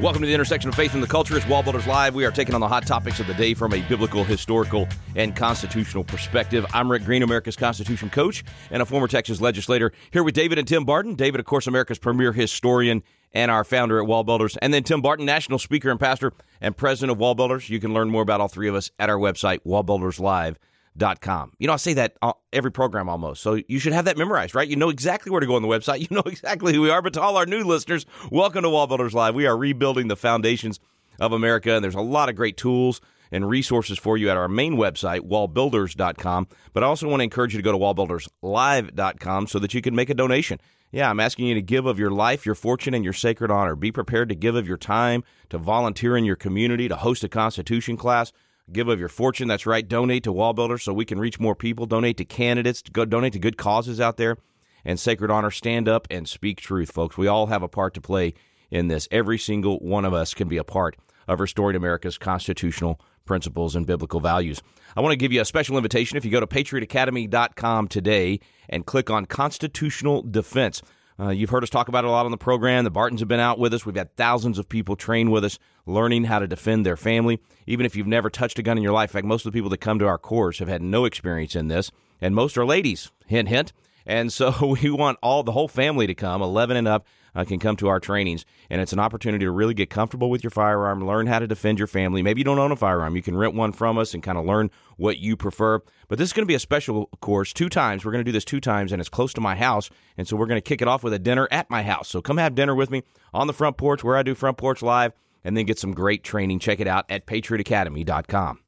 Welcome 0.00 0.22
to 0.22 0.26
the 0.26 0.34
intersection 0.34 0.68
of 0.68 0.74
faith 0.74 0.92
and 0.92 1.02
the 1.02 1.06
culture. 1.06 1.36
It's 1.36 1.46
Wallbuilders 1.46 1.86
Live. 1.86 2.14
We 2.14 2.26
are 2.26 2.30
taking 2.30 2.54
on 2.54 2.60
the 2.60 2.68
hot 2.68 2.86
topics 2.86 3.18
of 3.18 3.26
the 3.26 3.34
day 3.34 3.54
from 3.54 3.72
a 3.72 3.80
biblical, 3.82 4.24
historical, 4.24 4.88
and 5.16 5.34
constitutional 5.34 6.04
perspective. 6.04 6.66
I'm 6.74 6.90
Rick 6.90 7.04
Green, 7.04 7.22
America's 7.22 7.56
Constitution 7.56 8.10
coach 8.10 8.44
and 8.70 8.82
a 8.82 8.86
former 8.86 9.08
Texas 9.08 9.40
legislator, 9.40 9.92
here 10.10 10.22
with 10.22 10.34
David 10.34 10.58
and 10.58 10.68
Tim 10.68 10.84
Barton. 10.84 11.14
David, 11.14 11.40
of 11.40 11.46
course, 11.46 11.66
America's 11.66 11.98
premier 11.98 12.32
historian 12.32 13.02
and 13.32 13.50
our 13.50 13.64
founder 13.64 14.00
at 14.00 14.06
Wall 14.06 14.24
Builders. 14.24 14.56
And 14.58 14.74
then 14.74 14.82
Tim 14.82 15.00
Barton, 15.00 15.26
national 15.26 15.58
speaker 15.58 15.90
and 15.90 16.00
pastor 16.00 16.32
and 16.60 16.76
president 16.76 17.12
of 17.12 17.18
Wall 17.18 17.34
Builders. 17.34 17.70
You 17.70 17.80
can 17.80 17.94
learn 17.94 18.10
more 18.10 18.22
about 18.22 18.40
all 18.40 18.48
three 18.48 18.68
of 18.68 18.74
us 18.74 18.90
at 18.98 19.08
our 19.10 19.18
website, 19.18 19.60
wallbuilderslive.com 19.66 20.56
com. 21.20 21.52
You 21.58 21.66
know, 21.66 21.72
I 21.72 21.76
say 21.76 21.94
that 21.94 22.16
uh, 22.22 22.32
every 22.52 22.72
program 22.72 23.08
almost. 23.08 23.42
So 23.42 23.60
you 23.68 23.78
should 23.78 23.92
have 23.92 24.04
that 24.06 24.16
memorized, 24.16 24.54
right? 24.54 24.68
You 24.68 24.76
know 24.76 24.90
exactly 24.90 25.30
where 25.30 25.40
to 25.40 25.46
go 25.46 25.56
on 25.56 25.62
the 25.62 25.68
website. 25.68 26.00
You 26.10 26.16
know 26.16 26.22
exactly 26.26 26.74
who 26.74 26.80
we 26.80 26.90
are. 26.90 27.02
But 27.02 27.12
to 27.14 27.20
all 27.20 27.36
our 27.36 27.46
new 27.46 27.62
listeners, 27.62 28.06
welcome 28.30 28.62
to 28.62 28.70
Wall 28.70 28.86
Builders 28.86 29.14
Live. 29.14 29.34
We 29.34 29.46
are 29.46 29.56
rebuilding 29.56 30.08
the 30.08 30.16
foundations 30.16 30.80
of 31.20 31.32
America, 31.32 31.74
and 31.74 31.84
there's 31.84 31.94
a 31.94 32.00
lot 32.00 32.28
of 32.28 32.36
great 32.36 32.56
tools 32.56 33.00
and 33.32 33.48
resources 33.48 33.98
for 33.98 34.16
you 34.16 34.28
at 34.30 34.36
our 34.36 34.48
main 34.48 34.76
website, 34.76 35.20
wallbuilders.com. 35.20 36.48
But 36.72 36.82
I 36.82 36.86
also 36.86 37.08
want 37.08 37.20
to 37.20 37.24
encourage 37.24 37.54
you 37.54 37.58
to 37.58 37.64
go 37.64 37.72
to 37.72 37.78
wallbuilderslive.com 37.78 39.46
so 39.46 39.58
that 39.58 39.74
you 39.74 39.82
can 39.82 39.94
make 39.94 40.10
a 40.10 40.14
donation. 40.14 40.58
Yeah, 40.92 41.08
I'm 41.08 41.20
asking 41.20 41.46
you 41.46 41.54
to 41.54 41.62
give 41.62 41.86
of 41.86 41.98
your 41.98 42.10
life, 42.10 42.44
your 42.44 42.56
fortune, 42.56 42.94
and 42.94 43.04
your 43.04 43.12
sacred 43.12 43.50
honor. 43.50 43.76
Be 43.76 43.92
prepared 43.92 44.28
to 44.30 44.34
give 44.34 44.56
of 44.56 44.66
your 44.66 44.76
time, 44.76 45.22
to 45.50 45.58
volunteer 45.58 46.16
in 46.16 46.24
your 46.24 46.36
community, 46.36 46.88
to 46.88 46.96
host 46.96 47.22
a 47.22 47.28
Constitution 47.28 47.96
class 47.96 48.32
give 48.72 48.88
of 48.88 49.00
your 49.00 49.08
fortune. 49.08 49.48
That's 49.48 49.66
right. 49.66 49.86
Donate 49.86 50.24
to 50.24 50.32
Wallbuilders 50.32 50.82
so 50.82 50.92
we 50.92 51.04
can 51.04 51.18
reach 51.18 51.40
more 51.40 51.54
people. 51.54 51.86
Donate 51.86 52.16
to 52.18 52.24
candidates. 52.24 52.82
Go 52.82 53.04
donate 53.04 53.32
to 53.34 53.38
good 53.38 53.56
causes 53.56 54.00
out 54.00 54.16
there. 54.16 54.36
And 54.84 54.98
Sacred 54.98 55.30
Honor, 55.30 55.50
stand 55.50 55.88
up 55.88 56.06
and 56.10 56.28
speak 56.28 56.60
truth, 56.60 56.90
folks. 56.90 57.18
We 57.18 57.26
all 57.26 57.46
have 57.46 57.62
a 57.62 57.68
part 57.68 57.94
to 57.94 58.00
play 58.00 58.34
in 58.70 58.88
this. 58.88 59.08
Every 59.10 59.38
single 59.38 59.78
one 59.78 60.04
of 60.04 60.14
us 60.14 60.32
can 60.32 60.48
be 60.48 60.56
a 60.56 60.64
part 60.64 60.96
of 61.28 61.40
restoring 61.40 61.76
America's 61.76 62.18
constitutional 62.18 63.00
principles 63.30 63.76
and 63.76 63.86
biblical 63.86 64.18
values. 64.18 64.60
I 64.96 65.00
want 65.00 65.12
to 65.12 65.16
give 65.16 65.32
you 65.32 65.40
a 65.40 65.44
special 65.44 65.76
invitation 65.76 66.16
if 66.16 66.24
you 66.24 66.32
go 66.32 66.40
to 66.40 66.48
patriotacademy.com 66.48 67.86
today 67.86 68.40
and 68.68 68.84
click 68.84 69.08
on 69.08 69.26
constitutional 69.26 70.22
defense. 70.22 70.82
Uh, 71.16 71.28
you've 71.28 71.50
heard 71.50 71.62
us 71.62 71.70
talk 71.70 71.86
about 71.86 72.02
it 72.02 72.08
a 72.08 72.10
lot 72.10 72.24
on 72.24 72.32
the 72.32 72.36
program. 72.36 72.82
The 72.82 72.90
Bartons 72.90 73.20
have 73.20 73.28
been 73.28 73.38
out 73.38 73.60
with 73.60 73.72
us. 73.72 73.86
We've 73.86 73.94
had 73.94 74.16
thousands 74.16 74.58
of 74.58 74.68
people 74.68 74.96
train 74.96 75.30
with 75.30 75.44
us, 75.44 75.60
learning 75.86 76.24
how 76.24 76.40
to 76.40 76.48
defend 76.48 76.84
their 76.84 76.96
family. 76.96 77.38
Even 77.68 77.86
if 77.86 77.94
you've 77.94 78.08
never 78.08 78.30
touched 78.30 78.58
a 78.58 78.64
gun 78.64 78.76
in 78.76 78.82
your 78.82 78.92
life, 78.92 79.10
in 79.10 79.12
fact, 79.12 79.26
most 79.26 79.46
of 79.46 79.52
the 79.52 79.56
people 79.56 79.70
that 79.70 79.78
come 79.78 80.00
to 80.00 80.08
our 80.08 80.18
course 80.18 80.58
have 80.58 80.66
had 80.66 80.82
no 80.82 81.04
experience 81.04 81.54
in 81.54 81.68
this, 81.68 81.92
and 82.20 82.34
most 82.34 82.58
are 82.58 82.66
ladies. 82.66 83.12
Hint, 83.28 83.48
hint. 83.48 83.72
And 84.04 84.32
so 84.32 84.76
we 84.82 84.90
want 84.90 85.20
all 85.22 85.44
the 85.44 85.52
whole 85.52 85.68
family 85.68 86.08
to 86.08 86.16
come, 86.16 86.42
11 86.42 86.76
and 86.76 86.88
up, 86.88 87.06
uh, 87.34 87.44
can 87.44 87.58
come 87.58 87.76
to 87.76 87.88
our 87.88 88.00
trainings. 88.00 88.44
And 88.68 88.80
it's 88.80 88.92
an 88.92 88.98
opportunity 88.98 89.44
to 89.44 89.50
really 89.50 89.74
get 89.74 89.90
comfortable 89.90 90.30
with 90.30 90.42
your 90.42 90.50
firearm, 90.50 91.04
learn 91.06 91.26
how 91.26 91.38
to 91.38 91.46
defend 91.46 91.78
your 91.78 91.86
family. 91.86 92.22
Maybe 92.22 92.40
you 92.40 92.44
don't 92.44 92.58
own 92.58 92.72
a 92.72 92.76
firearm. 92.76 93.16
You 93.16 93.22
can 93.22 93.36
rent 93.36 93.54
one 93.54 93.72
from 93.72 93.98
us 93.98 94.14
and 94.14 94.22
kind 94.22 94.38
of 94.38 94.44
learn 94.44 94.70
what 94.96 95.18
you 95.18 95.36
prefer. 95.36 95.80
But 96.08 96.18
this 96.18 96.28
is 96.28 96.32
going 96.32 96.44
to 96.44 96.48
be 96.50 96.54
a 96.54 96.60
special 96.60 97.06
course 97.20 97.52
two 97.52 97.68
times. 97.68 98.04
We're 98.04 98.12
going 98.12 98.24
to 98.24 98.28
do 98.28 98.32
this 98.32 98.44
two 98.44 98.60
times, 98.60 98.92
and 98.92 99.00
it's 99.00 99.08
close 99.08 99.32
to 99.34 99.40
my 99.40 99.56
house. 99.56 99.90
And 100.16 100.26
so 100.26 100.36
we're 100.36 100.46
going 100.46 100.60
to 100.60 100.68
kick 100.68 100.82
it 100.82 100.88
off 100.88 101.02
with 101.02 101.12
a 101.12 101.18
dinner 101.18 101.48
at 101.50 101.70
my 101.70 101.82
house. 101.82 102.08
So 102.08 102.20
come 102.20 102.38
have 102.38 102.54
dinner 102.54 102.74
with 102.74 102.90
me 102.90 103.02
on 103.32 103.46
the 103.46 103.52
front 103.52 103.76
porch 103.76 104.04
where 104.04 104.16
I 104.16 104.22
do 104.22 104.34
Front 104.34 104.58
Porch 104.58 104.82
Live 104.82 105.12
and 105.44 105.56
then 105.56 105.66
get 105.66 105.78
some 105.78 105.92
great 105.92 106.22
training. 106.22 106.58
Check 106.58 106.80
it 106.80 106.86
out 106.86 107.06
at 107.08 107.26
patriotacademy.com. 107.26 108.60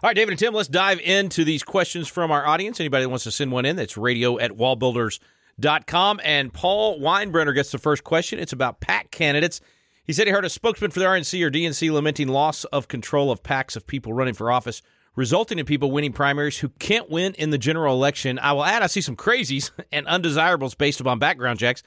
All 0.00 0.08
right, 0.08 0.14
David 0.14 0.30
and 0.30 0.38
Tim, 0.38 0.54
let's 0.54 0.68
dive 0.68 1.00
into 1.00 1.44
these 1.44 1.64
questions 1.64 2.06
from 2.06 2.30
our 2.30 2.46
audience. 2.46 2.78
Anybody 2.78 3.04
that 3.04 3.08
wants 3.08 3.24
to 3.24 3.32
send 3.32 3.50
one 3.50 3.64
in, 3.64 3.74
that's 3.74 3.96
radio 3.96 4.38
at 4.38 4.52
wallbuilders.com. 4.52 5.18
And 5.60 6.52
Paul 6.52 7.00
Weinbrenner 7.00 7.54
gets 7.54 7.72
the 7.72 7.78
first 7.78 8.04
question. 8.04 8.38
It's 8.38 8.52
about 8.52 8.80
PAC 8.80 9.10
candidates. 9.10 9.60
He 10.04 10.12
said 10.12 10.26
he 10.26 10.32
heard 10.32 10.44
a 10.44 10.50
spokesman 10.50 10.90
for 10.90 11.00
the 11.00 11.06
RNC 11.06 11.44
or 11.44 11.50
DNC 11.50 11.90
lamenting 11.92 12.28
loss 12.28 12.64
of 12.64 12.88
control 12.88 13.30
of 13.30 13.42
PACs 13.42 13.76
of 13.76 13.86
people 13.86 14.14
running 14.14 14.34
for 14.34 14.50
office, 14.50 14.80
resulting 15.16 15.58
in 15.58 15.66
people 15.66 15.90
winning 15.90 16.12
primaries 16.12 16.58
who 16.58 16.70
can't 16.78 17.10
win 17.10 17.34
in 17.34 17.50
the 17.50 17.58
general 17.58 17.94
election. 17.94 18.38
I 18.38 18.52
will 18.52 18.64
add, 18.64 18.82
I 18.82 18.86
see 18.86 19.02
some 19.02 19.16
crazies 19.16 19.70
and 19.92 20.06
undesirables 20.06 20.74
based 20.74 21.00
upon 21.00 21.18
background 21.18 21.58
checks 21.58 21.82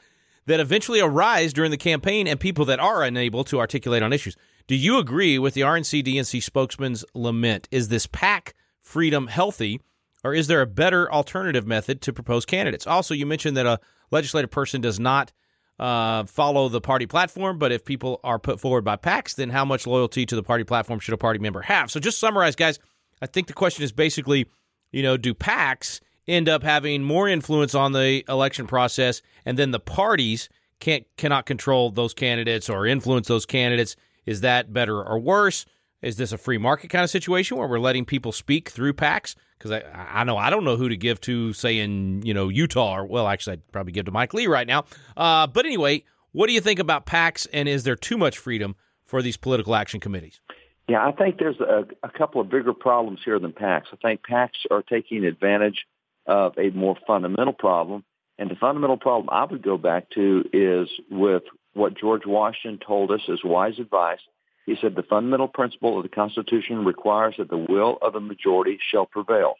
that 0.45 0.59
eventually 0.59 0.99
arise 0.99 1.53
during 1.53 1.71
the 1.71 1.77
campaign 1.77 2.27
and 2.27 2.39
people 2.39 2.65
that 2.65 2.79
are 2.79 3.03
unable 3.03 3.43
to 3.45 3.59
articulate 3.59 4.03
on 4.03 4.13
issues. 4.13 4.35
Do 4.67 4.75
you 4.75 4.99
agree 4.99 5.39
with 5.39 5.53
the 5.53 5.61
RNC 5.61 6.03
DNC 6.03 6.43
spokesman's 6.43 7.03
lament? 7.13 7.67
Is 7.71 7.89
this 7.89 8.07
PAC 8.07 8.53
freedom 8.81 9.27
healthy, 9.27 9.81
or 10.23 10.33
is 10.33 10.47
there 10.47 10.61
a 10.61 10.67
better 10.67 11.11
alternative 11.11 11.65
method 11.65 12.01
to 12.01 12.13
propose 12.13 12.45
candidates? 12.45 12.87
Also, 12.87 13.13
you 13.13 13.25
mentioned 13.25 13.57
that 13.57 13.65
a 13.65 13.79
legislative 14.11 14.51
person 14.51 14.81
does 14.81 14.99
not 14.99 15.31
uh, 15.79 16.25
follow 16.25 16.69
the 16.69 16.81
party 16.81 17.07
platform, 17.07 17.57
but 17.57 17.71
if 17.71 17.83
people 17.83 18.19
are 18.23 18.37
put 18.37 18.59
forward 18.59 18.83
by 18.83 18.95
PACs, 18.95 19.35
then 19.35 19.49
how 19.49 19.65
much 19.65 19.87
loyalty 19.87 20.25
to 20.27 20.35
the 20.35 20.43
party 20.43 20.63
platform 20.63 20.99
should 20.99 21.13
a 21.13 21.17
party 21.17 21.39
member 21.39 21.61
have? 21.61 21.89
So, 21.89 21.99
just 21.99 22.19
summarize, 22.19 22.55
guys. 22.55 22.77
I 23.21 23.27
think 23.27 23.47
the 23.47 23.53
question 23.53 23.83
is 23.83 23.91
basically, 23.91 24.47
you 24.91 25.03
know, 25.03 25.17
do 25.17 25.33
PACs 25.33 26.01
end 26.27 26.49
up 26.49 26.63
having 26.63 27.03
more 27.03 27.27
influence 27.27 27.73
on 27.73 27.93
the 27.93 28.23
election 28.29 28.67
process, 28.67 29.21
and 29.45 29.57
then 29.57 29.71
the 29.71 29.79
parties 29.79 30.49
can't 30.79 31.05
cannot 31.17 31.45
control 31.45 31.91
those 31.91 32.13
candidates 32.13 32.69
or 32.69 32.85
influence 32.85 33.27
those 33.27 33.45
candidates? 33.45 33.95
Is 34.25 34.41
that 34.41 34.71
better 34.73 35.01
or 35.01 35.19
worse? 35.19 35.65
Is 36.01 36.17
this 36.17 36.31
a 36.31 36.37
free 36.37 36.57
market 36.57 36.89
kind 36.89 37.03
of 37.03 37.09
situation 37.09 37.57
where 37.57 37.67
we're 37.67 37.79
letting 37.79 38.05
people 38.05 38.31
speak 38.31 38.69
through 38.69 38.93
PACs? 38.93 39.35
Because 39.61 39.83
I, 39.93 40.21
I 40.21 40.23
know 40.23 40.37
I 40.37 40.49
don't 40.49 40.63
know 40.63 40.75
who 40.75 40.89
to 40.89 40.97
give 40.97 41.21
to, 41.21 41.53
say 41.53 41.77
in 41.77 42.21
you 42.23 42.33
know 42.33 42.49
Utah, 42.49 42.97
or 42.97 43.05
well, 43.05 43.27
actually, 43.27 43.53
I'd 43.53 43.71
probably 43.71 43.91
give 43.91 44.05
to 44.05 44.11
Mike 44.11 44.33
Lee 44.33 44.47
right 44.47 44.65
now. 44.65 44.85
Uh, 45.15 45.45
but 45.47 45.65
anyway, 45.65 46.03
what 46.31 46.47
do 46.47 46.53
you 46.53 46.61
think 46.61 46.79
about 46.79 47.05
PACs, 47.05 47.47
and 47.53 47.69
is 47.69 47.83
there 47.83 47.95
too 47.95 48.17
much 48.17 48.37
freedom 48.37 48.75
for 49.05 49.21
these 49.21 49.37
political 49.37 49.75
action 49.75 49.99
committees? 49.99 50.41
Yeah, 50.87 51.05
I 51.05 51.11
think 51.11 51.37
there's 51.37 51.59
a, 51.59 51.85
a 52.03 52.09
couple 52.09 52.41
of 52.41 52.49
bigger 52.49 52.73
problems 52.73 53.19
here 53.23 53.39
than 53.39 53.53
PACs. 53.53 53.85
I 53.93 53.97
think 54.01 54.21
PACs 54.29 54.65
are 54.71 54.81
taking 54.81 55.25
advantage 55.25 55.85
of 56.25 56.57
a 56.57 56.69
more 56.71 56.95
fundamental 57.05 57.53
problem, 57.53 58.03
and 58.39 58.49
the 58.49 58.55
fundamental 58.55 58.97
problem 58.97 59.29
I 59.31 59.45
would 59.45 59.61
go 59.61 59.77
back 59.77 60.09
to 60.11 60.43
is 60.51 60.89
with 61.09 61.43
what 61.73 61.97
George 61.97 62.25
Washington 62.25 62.79
told 62.85 63.11
us 63.11 63.21
as 63.31 63.39
wise 63.43 63.79
advice. 63.79 64.19
He 64.65 64.75
said 64.79 64.95
the 64.95 65.03
fundamental 65.03 65.47
principle 65.47 65.97
of 65.97 66.03
the 66.03 66.09
Constitution 66.09 66.85
requires 66.85 67.35
that 67.37 67.49
the 67.49 67.57
will 67.57 67.97
of 68.01 68.13
the 68.13 68.19
majority 68.19 68.79
shall 68.91 69.05
prevail. 69.05 69.55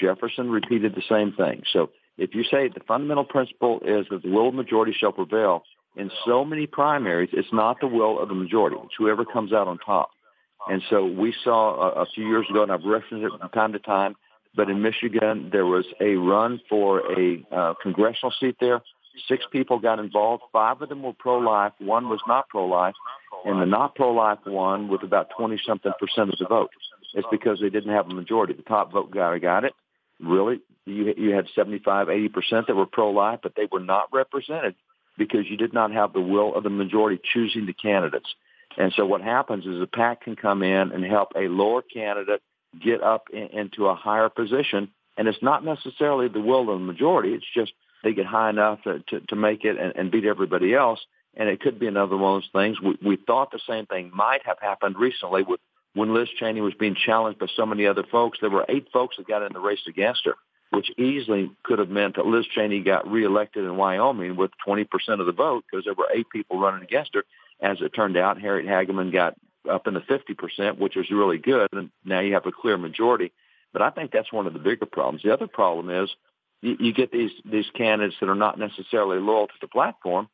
Jefferson 0.00 0.50
repeated 0.50 0.94
the 0.94 1.02
same 1.08 1.32
thing. 1.32 1.62
So 1.72 1.90
if 2.16 2.34
you 2.34 2.44
say 2.44 2.68
the 2.68 2.80
fundamental 2.86 3.24
principle 3.24 3.80
is 3.80 4.06
that 4.10 4.22
the 4.22 4.30
will 4.30 4.48
of 4.48 4.54
the 4.54 4.62
majority 4.62 4.94
shall 4.98 5.12
prevail, 5.12 5.64
in 5.96 6.10
so 6.24 6.44
many 6.44 6.66
primaries, 6.66 7.30
it's 7.32 7.52
not 7.52 7.80
the 7.80 7.88
will 7.88 8.20
of 8.20 8.28
the 8.28 8.34
majority. 8.34 8.76
It's 8.84 8.94
whoever 8.96 9.24
comes 9.24 9.52
out 9.52 9.66
on 9.66 9.78
top. 9.78 10.10
And 10.68 10.82
so 10.90 11.04
we 11.04 11.34
saw 11.42 11.92
a, 11.92 12.02
a 12.02 12.06
few 12.14 12.26
years 12.26 12.46
ago, 12.48 12.62
and 12.62 12.70
I've 12.70 12.84
referenced 12.84 13.24
it 13.24 13.38
from 13.38 13.48
time 13.50 13.72
to 13.72 13.78
time, 13.78 14.14
but 14.54 14.68
in 14.70 14.82
Michigan, 14.82 15.50
there 15.52 15.66
was 15.66 15.86
a 16.00 16.14
run 16.14 16.60
for 16.68 17.00
a 17.18 17.44
uh, 17.50 17.74
congressional 17.82 18.32
seat 18.38 18.56
there. 18.60 18.80
Six 19.28 19.44
people 19.50 19.78
got 19.78 19.98
involved. 19.98 20.44
Five 20.52 20.80
of 20.82 20.88
them 20.88 21.02
were 21.02 21.12
pro-life. 21.12 21.72
One 21.78 22.08
was 22.08 22.20
not 22.26 22.48
pro-life. 22.48 22.94
And 23.44 23.60
the 23.60 23.66
not 23.66 23.94
pro-life 23.94 24.38
one 24.44 24.88
with 24.88 25.02
about 25.02 25.30
20-something 25.38 25.92
percent 25.98 26.32
of 26.32 26.38
the 26.38 26.46
vote. 26.46 26.70
It's 27.14 27.26
because 27.30 27.60
they 27.60 27.70
didn't 27.70 27.92
have 27.92 28.06
a 28.06 28.14
majority. 28.14 28.52
The 28.52 28.62
top 28.62 28.92
vote 28.92 29.10
guy 29.10 29.38
got 29.38 29.64
it. 29.64 29.74
Really, 30.20 30.60
you, 30.84 31.14
you 31.16 31.34
had 31.34 31.46
75, 31.54 32.08
80 32.08 32.28
percent 32.28 32.66
that 32.66 32.74
were 32.74 32.86
pro-life, 32.86 33.40
but 33.42 33.54
they 33.56 33.68
were 33.70 33.80
not 33.80 34.08
represented 34.12 34.74
because 35.16 35.48
you 35.48 35.56
did 35.56 35.72
not 35.72 35.92
have 35.92 36.12
the 36.12 36.20
will 36.20 36.54
of 36.54 36.64
the 36.64 36.70
majority 36.70 37.20
choosing 37.32 37.66
the 37.66 37.72
candidates. 37.72 38.28
And 38.76 38.92
so 38.96 39.04
what 39.06 39.20
happens 39.20 39.66
is 39.66 39.80
a 39.80 39.86
PAC 39.86 40.22
can 40.22 40.36
come 40.36 40.62
in 40.62 40.92
and 40.92 41.04
help 41.04 41.32
a 41.34 41.48
lower 41.48 41.82
candidate 41.82 42.42
get 42.80 43.02
up 43.02 43.24
in, 43.32 43.48
into 43.58 43.86
a 43.86 43.94
higher 43.94 44.28
position. 44.28 44.90
And 45.16 45.26
it's 45.26 45.42
not 45.42 45.64
necessarily 45.64 46.28
the 46.28 46.40
will 46.40 46.70
of 46.72 46.78
the 46.78 46.84
majority. 46.84 47.30
It's 47.30 47.46
just 47.54 47.72
they 48.02 48.12
get 48.14 48.26
high 48.26 48.50
enough 48.50 48.82
to, 48.82 49.02
to, 49.08 49.20
to 49.20 49.36
make 49.36 49.64
it 49.64 49.78
and, 49.78 49.94
and 49.96 50.10
beat 50.10 50.24
everybody 50.24 50.74
else. 50.74 51.00
And 51.34 51.48
it 51.48 51.60
could 51.60 51.78
be 51.78 51.86
another 51.86 52.16
one 52.16 52.36
of 52.36 52.42
those 52.42 52.50
things. 52.52 52.80
We, 52.80 52.98
we 53.02 53.16
thought 53.16 53.50
the 53.50 53.60
same 53.68 53.86
thing 53.86 54.10
might 54.14 54.44
have 54.44 54.58
happened 54.60 54.96
recently 54.98 55.42
with 55.42 55.60
when 55.94 56.14
Liz 56.14 56.28
Cheney 56.38 56.60
was 56.60 56.74
being 56.74 56.94
challenged 56.94 57.38
by 57.38 57.46
so 57.56 57.66
many 57.66 57.86
other 57.86 58.04
folks. 58.10 58.38
There 58.40 58.50
were 58.50 58.66
eight 58.68 58.88
folks 58.92 59.16
that 59.16 59.28
got 59.28 59.42
in 59.42 59.52
the 59.52 59.60
race 59.60 59.80
against 59.88 60.24
her, 60.26 60.34
which 60.70 60.90
easily 60.98 61.50
could 61.64 61.78
have 61.78 61.88
meant 61.88 62.16
that 62.16 62.26
Liz 62.26 62.46
Cheney 62.46 62.80
got 62.80 63.10
reelected 63.10 63.64
in 63.64 63.76
Wyoming 63.76 64.36
with 64.36 64.50
20% 64.66 64.86
of 65.20 65.26
the 65.26 65.32
vote 65.32 65.64
because 65.70 65.84
there 65.84 65.94
were 65.94 66.08
eight 66.14 66.28
people 66.30 66.60
running 66.60 66.82
against 66.82 67.14
her. 67.14 67.24
As 67.60 67.78
it 67.80 67.90
turned 67.90 68.16
out, 68.16 68.40
Harriet 68.40 68.68
Hageman 68.68 69.12
got 69.12 69.34
up 69.68 69.86
in 69.86 69.94
the 69.94 70.00
50%, 70.00 70.78
which 70.78 70.94
was 70.94 71.10
really 71.10 71.38
good. 71.38 71.68
And 71.72 71.90
now 72.04 72.20
you 72.20 72.34
have 72.34 72.46
a 72.46 72.52
clear 72.52 72.78
majority. 72.78 73.32
But 73.72 73.82
I 73.82 73.90
think 73.90 74.12
that's 74.12 74.32
one 74.32 74.46
of 74.46 74.52
the 74.52 74.58
bigger 74.58 74.86
problems. 74.86 75.22
The 75.22 75.32
other 75.32 75.46
problem 75.46 75.90
is 75.90 76.10
you, 76.60 76.92
get 76.92 77.12
these, 77.12 77.30
these 77.44 77.66
candidates 77.74 78.16
that 78.20 78.28
are 78.28 78.34
not 78.34 78.58
necessarily 78.58 79.18
loyal 79.18 79.46
to 79.46 79.54
the 79.60 79.68
platform, 79.68 80.28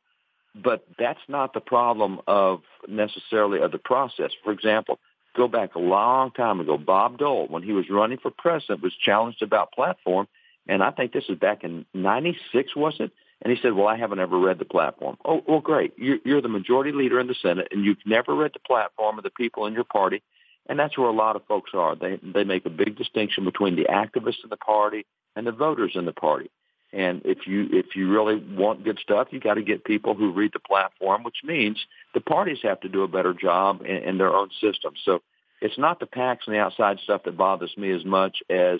but 0.55 0.85
that's 0.97 1.19
not 1.27 1.53
the 1.53 1.59
problem 1.59 2.19
of 2.27 2.61
necessarily 2.87 3.59
of 3.61 3.71
the 3.71 3.77
process. 3.77 4.31
For 4.43 4.51
example, 4.51 4.99
go 5.35 5.47
back 5.47 5.75
a 5.75 5.79
long 5.79 6.31
time 6.31 6.59
ago. 6.59 6.77
Bob 6.77 7.17
Dole, 7.17 7.47
when 7.47 7.63
he 7.63 7.73
was 7.73 7.89
running 7.89 8.17
for 8.17 8.31
president, 8.31 8.81
was 8.81 8.93
challenged 8.95 9.41
about 9.41 9.73
platform. 9.73 10.27
And 10.67 10.81
I 10.81 10.91
think 10.91 11.11
this 11.13 11.25
is 11.29 11.37
back 11.37 11.63
in 11.63 11.85
96, 11.93 12.75
was 12.75 12.95
it? 12.99 13.11
And 13.41 13.51
he 13.55 13.61
said, 13.61 13.73
well, 13.73 13.87
I 13.87 13.97
haven't 13.97 14.19
ever 14.19 14.39
read 14.39 14.59
the 14.59 14.65
platform. 14.65 15.17
Oh, 15.25 15.43
well, 15.47 15.59
great. 15.59 15.93
You're, 15.97 16.17
you're 16.25 16.41
the 16.41 16.47
majority 16.47 16.91
leader 16.91 17.19
in 17.19 17.27
the 17.27 17.35
Senate, 17.39 17.67
and 17.71 17.83
you've 17.83 17.97
never 18.05 18.33
read 18.33 18.51
the 18.53 18.59
platform 18.65 19.17
of 19.17 19.23
the 19.23 19.29
people 19.29 19.67
in 19.67 19.73
your 19.73 19.83
party. 19.83 20.23
And 20.67 20.79
that's 20.79 20.97
where 20.97 21.07
a 21.07 21.13
lot 21.13 21.35
of 21.35 21.45
folks 21.45 21.71
are. 21.73 21.95
They, 21.95 22.17
they 22.23 22.43
make 22.43 22.65
a 22.65 22.71
big 22.71 22.97
distinction 22.97 23.43
between 23.43 23.75
the 23.75 23.83
activists 23.83 24.43
in 24.43 24.49
the 24.49 24.57
party 24.57 25.05
and 25.35 25.45
the 25.45 25.51
voters 25.51 25.93
in 25.95 26.05
the 26.05 26.13
party. 26.13 26.49
And 26.93 27.23
if 27.25 27.39
you 27.45 27.67
if 27.71 27.95
you 27.95 28.09
really 28.09 28.35
want 28.35 28.83
good 28.85 28.99
stuff, 29.01 29.27
you 29.31 29.39
got 29.39 29.55
to 29.55 29.63
get 29.63 29.83
people 29.83 30.15
who 30.15 30.31
read 30.31 30.51
the 30.53 30.59
platform, 30.59 31.23
which 31.23 31.37
means 31.43 31.77
the 32.13 32.21
parties 32.21 32.59
have 32.63 32.79
to 32.81 32.89
do 32.89 33.03
a 33.03 33.07
better 33.07 33.33
job 33.33 33.81
in, 33.81 33.97
in 33.97 34.17
their 34.17 34.33
own 34.33 34.49
system. 34.61 34.93
So 35.03 35.21
it's 35.61 35.77
not 35.77 35.99
the 35.99 36.05
PACs 36.05 36.47
and 36.47 36.55
the 36.55 36.59
outside 36.59 36.99
stuff 37.03 37.23
that 37.23 37.35
bothers 37.35 37.75
me 37.75 37.91
as 37.91 38.05
much 38.05 38.37
as 38.49 38.79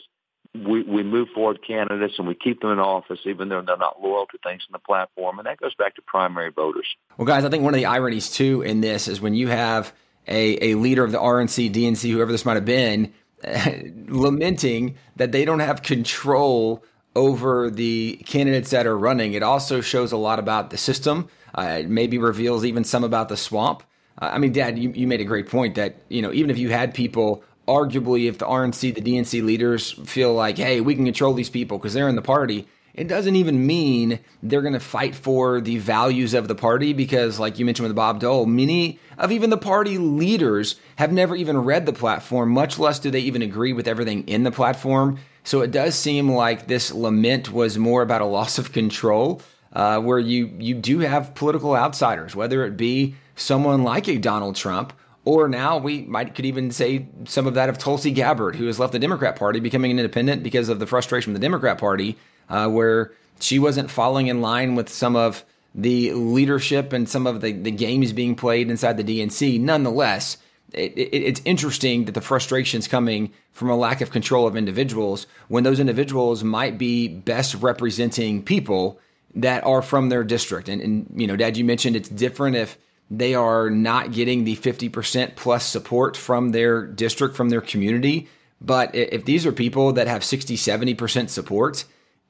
we, 0.53 0.83
we 0.83 1.03
move 1.03 1.29
forward 1.33 1.59
candidates 1.65 2.13
and 2.17 2.27
we 2.27 2.35
keep 2.35 2.61
them 2.61 2.71
in 2.71 2.79
office 2.79 3.19
even 3.25 3.49
though 3.49 3.61
they're 3.61 3.77
not 3.77 4.01
loyal 4.01 4.25
to 4.27 4.37
things 4.43 4.63
in 4.67 4.71
the 4.71 4.79
platform. 4.79 5.39
And 5.39 5.45
that 5.47 5.59
goes 5.59 5.75
back 5.75 5.95
to 5.95 6.01
primary 6.01 6.51
voters. 6.51 6.85
Well, 7.17 7.25
guys, 7.25 7.43
I 7.43 7.49
think 7.49 7.63
one 7.63 7.73
of 7.73 7.77
the 7.77 7.87
ironies 7.87 8.29
too 8.29 8.61
in 8.61 8.81
this 8.81 9.07
is 9.07 9.19
when 9.19 9.33
you 9.33 9.47
have 9.47 9.93
a, 10.27 10.71
a 10.71 10.75
leader 10.75 11.03
of 11.03 11.11
the 11.11 11.19
RNC, 11.19 11.73
DNC, 11.73 12.11
whoever 12.11 12.31
this 12.31 12.45
might 12.45 12.55
have 12.55 12.65
been, 12.65 13.13
lamenting 14.07 14.95
that 15.15 15.31
they 15.31 15.45
don't 15.45 15.59
have 15.59 15.81
control 15.81 16.83
over 17.15 17.69
the 17.69 18.21
candidates 18.25 18.71
that 18.71 18.85
are 18.85 18.97
running. 18.97 19.33
It 19.33 19.43
also 19.43 19.81
shows 19.81 20.11
a 20.11 20.17
lot 20.17 20.39
about 20.39 20.69
the 20.69 20.77
system. 20.77 21.29
Uh, 21.57 21.77
it 21.79 21.89
maybe 21.89 22.17
reveals 22.17 22.65
even 22.65 22.83
some 22.83 23.03
about 23.03 23.29
the 23.29 23.37
swamp. 23.37 23.83
Uh, 24.21 24.31
I 24.33 24.37
mean, 24.37 24.51
Dad, 24.51 24.77
you, 24.77 24.91
you 24.91 25.07
made 25.07 25.21
a 25.21 25.25
great 25.25 25.49
point 25.49 25.75
that 25.75 25.95
you 26.09 26.21
know 26.21 26.33
even 26.33 26.49
if 26.49 26.57
you 26.57 26.69
had 26.69 26.93
people, 26.93 27.43
arguably, 27.67 28.27
if 28.27 28.37
the 28.37 28.45
RNC, 28.45 28.95
the 28.95 29.01
DNC 29.01 29.43
leaders 29.43 29.91
feel 29.91 30.33
like, 30.33 30.57
hey, 30.57 30.81
we 30.81 30.95
can 30.95 31.05
control 31.05 31.33
these 31.33 31.49
people 31.49 31.77
because 31.77 31.93
they're 31.93 32.09
in 32.09 32.15
the 32.15 32.21
party, 32.21 32.67
it 32.95 33.09
doesn't 33.09 33.35
even 33.35 33.67
mean 33.67 34.19
they're 34.41 34.61
going 34.61 34.73
to 34.73 34.79
fight 34.79 35.15
for 35.15 35.59
the 35.59 35.77
values 35.77 36.33
of 36.33 36.47
the 36.47 36.55
party 36.55 36.93
because, 36.93 37.39
like 37.39 37.59
you 37.59 37.65
mentioned 37.65 37.87
with 37.87 37.95
Bob 37.95 38.21
Dole, 38.21 38.45
many 38.45 38.99
of 39.17 39.33
even 39.33 39.49
the 39.49 39.57
party 39.57 39.97
leaders 39.97 40.77
have 40.95 41.11
never 41.11 41.35
even 41.35 41.57
read 41.57 41.85
the 41.85 41.93
platform, 41.93 42.51
much 42.51 42.79
less 42.79 42.99
do 42.99 43.11
they 43.11 43.19
even 43.19 43.41
agree 43.41 43.73
with 43.73 43.87
everything 43.87 44.25
in 44.27 44.43
the 44.43 44.51
platform. 44.51 45.19
So 45.43 45.61
it 45.61 45.71
does 45.71 45.95
seem 45.95 46.31
like 46.31 46.67
this 46.67 46.93
lament 46.93 47.51
was 47.51 47.77
more 47.77 48.01
about 48.01 48.21
a 48.21 48.25
loss 48.25 48.57
of 48.57 48.71
control, 48.71 49.41
uh, 49.73 49.99
where 49.99 50.19
you 50.19 50.55
you 50.57 50.73
do 50.73 50.99
have 50.99 51.35
political 51.35 51.75
outsiders, 51.75 52.33
whether 52.33 52.65
it 52.65 52.77
be 52.77 53.15
someone 53.35 53.83
like 53.83 54.07
a 54.07 54.17
Donald 54.17 54.55
Trump, 54.55 54.93
or 55.25 55.49
now 55.49 55.77
we 55.77 56.03
might 56.03 56.33
could 56.33 56.45
even 56.45 56.71
say 56.71 57.07
some 57.25 57.45
of 57.45 57.55
that 57.55 57.67
of 57.67 57.77
Tulsi 57.77 58.11
Gabbard, 58.11 58.55
who 58.55 58.67
has 58.67 58.79
left 58.79 58.93
the 58.93 58.99
Democrat 58.99 59.35
Party, 59.35 59.59
becoming 59.59 59.91
an 59.91 59.99
independent 59.99 60.43
because 60.43 60.69
of 60.69 60.79
the 60.79 60.87
frustration 60.87 61.33
with 61.33 61.41
the 61.41 61.45
Democrat 61.45 61.77
Party, 61.77 62.17
uh, 62.49 62.67
where 62.69 63.11
she 63.39 63.59
wasn't 63.59 63.91
falling 63.91 64.27
in 64.27 64.41
line 64.41 64.75
with 64.75 64.89
some 64.89 65.15
of 65.15 65.43
the 65.73 66.13
leadership 66.13 66.93
and 66.93 67.07
some 67.07 67.27
of 67.27 67.41
the, 67.41 67.51
the 67.51 67.71
games 67.71 68.13
being 68.13 68.35
played 68.35 68.69
inside 68.69 68.97
the 68.97 69.03
DNC. 69.03 69.59
Nonetheless, 69.59 70.37
it, 70.71 70.93
it, 70.97 71.13
it's 71.13 71.41
interesting 71.45 72.05
that 72.05 72.13
the 72.13 72.21
frustration 72.21 72.79
is 72.79 72.87
coming 72.87 73.31
from 73.51 73.69
a 73.69 73.75
lack 73.75 74.01
of 74.01 74.11
control 74.11 74.47
of 74.47 74.55
individuals 74.55 75.27
when 75.47 75.63
those 75.63 75.79
individuals 75.79 76.43
might 76.43 76.77
be 76.77 77.07
best 77.07 77.55
representing 77.55 78.41
people 78.41 78.99
that 79.35 79.63
are 79.65 79.81
from 79.81 80.09
their 80.09 80.23
district. 80.23 80.69
And, 80.69 80.81
and 80.81 81.13
you 81.15 81.27
know, 81.27 81.35
Dad, 81.35 81.57
you 81.57 81.65
mentioned 81.65 81.95
it's 81.95 82.09
different 82.09 82.55
if 82.55 82.77
they 83.11 83.35
are 83.35 83.69
not 83.69 84.11
getting 84.11 84.45
the 84.45 84.55
50% 84.55 85.35
plus 85.35 85.65
support 85.65 86.17
from 86.17 86.51
their 86.51 86.85
district, 86.85 87.35
from 87.35 87.49
their 87.49 87.61
community. 87.61 88.27
But 88.61 88.95
if 88.95 89.25
these 89.25 89.45
are 89.45 89.51
people 89.51 89.93
that 89.93 90.07
have 90.07 90.23
60, 90.23 90.55
70% 90.55 91.29
support, 91.29 91.85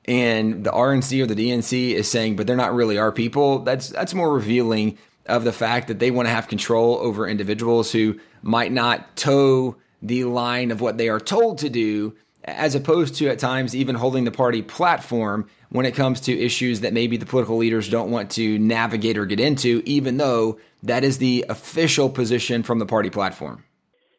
and 0.08 0.64
the 0.64 0.72
RNC 0.72 1.22
or 1.22 1.26
the 1.26 1.36
DNC 1.36 1.94
is 1.94 2.10
saying, 2.10 2.36
but 2.36 2.48
they're 2.48 2.56
not 2.56 2.74
really 2.74 2.98
our 2.98 3.12
people, 3.12 3.60
that's 3.60 3.90
that's 3.90 4.14
more 4.14 4.34
revealing 4.34 4.98
of 5.26 5.44
the 5.44 5.52
fact 5.52 5.88
that 5.88 6.00
they 6.00 6.12
want 6.12 6.28
to 6.28 6.34
have 6.34 6.48
control 6.48 6.98
over 6.98 7.28
individuals 7.28 7.92
who 7.92 8.20
might 8.44 8.72
not 8.72 9.16
toe 9.18 9.76
the 10.02 10.24
line 10.24 10.72
of 10.72 10.82
what 10.82 10.98
they 10.98 11.10
are 11.10 11.20
told 11.20 11.58
to 11.58 11.70
do, 11.70 12.16
as 12.44 12.76
opposed 12.76 13.16
to 13.16 13.28
at 13.28 13.40
times 13.40 13.76
even 13.76 13.96
holding 13.96 14.24
the 14.24 14.32
party 14.32 14.62
platform 14.62 15.50
when 15.70 15.86
it 15.86 15.96
comes 15.96 16.22
to 16.22 16.40
issues 16.40 16.82
that 16.82 16.94
maybe 16.94 17.18
the 17.18 17.26
political 17.26 17.58
leaders 17.58 17.90
don't 17.90 18.12
want 18.12 18.30
to 18.32 18.60
navigate 18.60 19.18
or 19.18 19.26
get 19.26 19.40
into, 19.40 19.82
even 19.86 20.18
though 20.18 20.60
that 20.84 21.04
is 21.04 21.18
the 21.18 21.44
official 21.50 22.10
position 22.10 22.62
from 22.62 22.80
the 22.80 22.86
party 22.86 23.10
platform. 23.10 23.65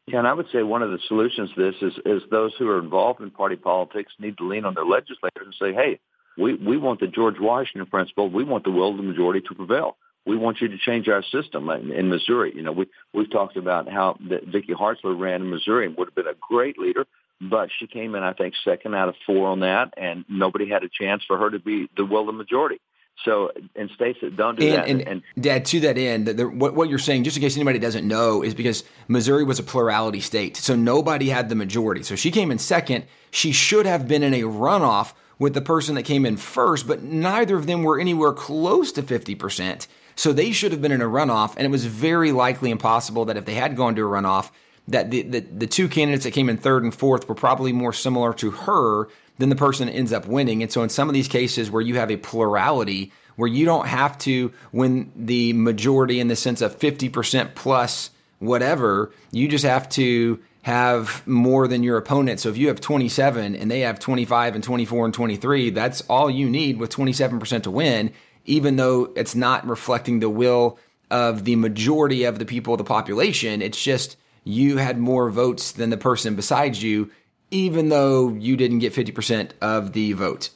Yeah, 0.07 0.19
and 0.19 0.29
I 0.29 0.35
would 0.35 0.47
say 0.53 0.63
one 0.63 0.83
of 0.83 0.91
the 0.91 0.99
solutions 1.09 1.51
to 1.55 1.73
this 1.73 1.83
is, 1.83 1.99
is 2.05 2.23
those 2.31 2.53
who 2.59 2.69
are 2.69 2.79
involved 2.79 3.21
in 3.21 3.31
party 3.31 3.57
politics 3.57 4.13
need 4.19 4.39
to 4.39 4.49
lean 4.49 4.65
on 4.65 4.75
their 4.75 4.85
legislators 4.85 5.45
and 5.45 5.55
say, 5.61 5.73
hey, 5.73 5.99
we, 6.39 6.55
we 6.55 6.77
want 6.77 7.01
the 7.01 7.09
George 7.09 7.41
Washington 7.41 7.87
principle. 7.87 8.31
We 8.31 8.45
want 8.45 8.65
the 8.65 8.71
will 8.71 8.91
of 8.91 8.99
the 8.99 9.03
majority 9.03 9.41
to 9.49 9.55
prevail 9.55 9.97
we 10.27 10.37
want 10.37 10.61
you 10.61 10.69
to 10.69 10.77
change 10.77 11.09
our 11.09 11.23
system 11.23 11.71
in, 11.71 11.93
in 11.93 12.09
Missouri. 12.09 12.53
You 12.55 12.63
know, 12.63 12.73
we 12.73 12.87
we've 13.15 13.31
talked 13.31 13.57
about 13.57 13.89
how 13.91 14.19
Vicky 14.21 14.75
Hartzler 14.75 15.19
ran 15.19 15.43
in 15.43 15.51
Missouri 15.51 15.87
and 15.87 15.97
would 15.97 16.09
have 16.09 16.15
been 16.15 16.27
a 16.27 16.35
great 16.41 16.79
leader, 16.79 17.07
but 17.41 17.71
she 17.79 17.87
came 17.87 18.15
in, 18.15 18.23
I 18.23 18.33
think, 18.33 18.55
second 18.65 18.95
out 18.95 19.09
of 19.09 19.15
four 19.25 19.49
on 19.49 19.61
that, 19.61 19.95
and 19.97 20.25
nobody 20.29 20.69
had 20.69 20.83
a 20.83 20.89
chance 20.89 21.23
for 21.27 21.39
her 21.39 21.51
to 21.51 21.61
be 21.61 21.89
the 21.97 22.05
will 22.05 22.23
of 22.23 22.27
the 22.27 22.33
majority. 22.33 22.81
So 23.25 23.51
in 23.75 23.89
states 23.89 24.19
that 24.23 24.37
don't 24.37 24.59
do 24.59 24.67
and, 24.67 24.77
that, 24.77 24.89
and, 24.89 25.01
and, 25.09 25.23
Dad, 25.41 25.65
to 25.67 25.81
that 25.81 25.99
end, 25.99 26.27
the, 26.27 26.35
the, 26.35 26.49
what, 26.49 26.75
what 26.75 26.89
you're 26.89 26.99
saying, 26.99 27.25
just 27.25 27.37
in 27.37 27.43
case 27.43 27.57
anybody 27.57 27.79
doesn't 27.79 28.07
know, 28.07 28.43
is 28.43 28.55
because 28.55 28.85
Missouri 29.09 29.43
was 29.43 29.59
a 29.59 29.63
plurality 29.63 30.21
state, 30.21 30.57
so 30.57 30.77
nobody 30.77 31.29
had 31.29 31.49
the 31.49 31.55
majority. 31.55 32.03
So 32.03 32.15
she 32.15 32.31
came 32.31 32.51
in 32.51 32.59
second. 32.59 33.05
She 33.31 33.53
should 33.53 33.87
have 33.87 34.07
been 34.07 34.23
in 34.23 34.35
a 34.35 34.43
runoff 34.43 35.15
with 35.39 35.55
the 35.55 35.61
person 35.61 35.95
that 35.97 36.05
came 36.05 36.25
in 36.25 36.37
first, 36.37 36.87
but 36.87 37.03
neither 37.03 37.57
of 37.57 37.67
them 37.67 37.83
were 37.83 37.99
anywhere 37.99 38.33
close 38.33 38.93
to 38.93 39.03
fifty 39.03 39.35
percent. 39.35 39.89
So 40.15 40.33
they 40.33 40.53
should 40.53 40.73
have 40.73 40.81
been 40.81 40.93
in 40.93 41.03
a 41.03 41.07
runoff, 41.07 41.55
and 41.57 41.67
it 41.67 41.71
was 41.71 41.85
very 41.85 42.33
likely 42.33 42.71
impossible 42.71 43.27
that 43.27 43.37
if 43.37 43.45
they 43.45 43.55
had 43.55 43.77
gone 43.77 43.95
to 43.97 44.03
a 44.03 44.11
runoff, 44.11 44.51
that 44.89 45.11
the, 45.11 45.23
the, 45.23 45.41
the 45.41 45.67
two 45.67 45.89
candidates 45.89 46.25
that 46.25 46.31
came 46.31 46.49
in 46.49 46.57
third 46.57 46.85
and 46.85 46.95
fourth 46.95 47.29
were 47.29 47.35
probably 47.35 47.73
more 47.73 47.93
similar 47.93 48.33
to 48.35 48.51
her 48.51 49.09
than 49.39 49.49
the 49.49 49.57
person 49.57 49.89
ends 49.89 50.13
up 50.13 50.27
winning. 50.27 50.63
And 50.63 50.73
so 50.73 50.83
in 50.83 50.89
some 50.89 51.09
of 51.09 51.15
these 51.15 51.29
cases 51.29 51.71
where 51.71 51.83
you 51.83 51.97
have 51.97 52.11
a 52.11 52.17
plurality, 52.17 53.13
where 53.37 53.49
you 53.49 53.65
don't 53.65 53.87
have 53.87 54.17
to 54.19 54.53
win 54.73 55.13
the 55.15 55.53
majority 55.53 56.21
in 56.21 56.29
the 56.29 56.37
sense 56.37 56.63
of 56.63 56.79
50% 56.79 57.55
plus 57.55 58.11
whatever, 58.39 59.13
you 59.31 59.49
just 59.49 59.65
have 59.65 59.89
to 59.91 60.41
have 60.63 61.27
more 61.27 61.69
than 61.69 61.83
your 61.83 61.97
opponent. 61.97 62.41
So 62.41 62.49
if 62.49 62.57
you 62.57 62.69
have 62.69 62.81
27 62.81 63.55
and 63.55 63.71
they 63.71 63.81
have 63.81 64.01
25 64.01 64.55
and 64.57 64.65
24 64.65 65.05
and 65.05 65.15
23, 65.15 65.71
that's 65.71 66.01
all 66.03 66.31
you 66.31 66.49
need 66.51 66.79
with 66.79 66.91
27% 66.91 67.63
to 67.65 67.71
win 67.71 68.13
even 68.47 68.77
though 68.77 69.13
it's 69.17 69.35
not 69.35 69.67
reflecting 69.67 70.21
the 70.21 70.31
will 70.31 70.79
of 71.11 71.45
the 71.45 71.57
majority 71.57 72.25
of 72.25 72.39
the 72.39 72.47
people 72.47 72.75
of 72.75 72.79
the 72.79 72.85
population. 72.85 73.61
It's 73.61 73.83
just 73.83 74.17
you 74.45 74.77
had 74.79 74.99
more 74.99 75.31
votes 75.31 75.73
than 75.73 75.91
the 75.91 75.97
person 75.97 76.37
beside 76.37 76.77
you, 76.77 77.11
even 77.51 77.89
though 77.89 78.31
you 78.31 78.57
didn't 78.57 78.81
get 78.81 78.93
50% 78.93 79.53
of 79.61 79.93
the 79.93 80.13
vote. 80.13 80.51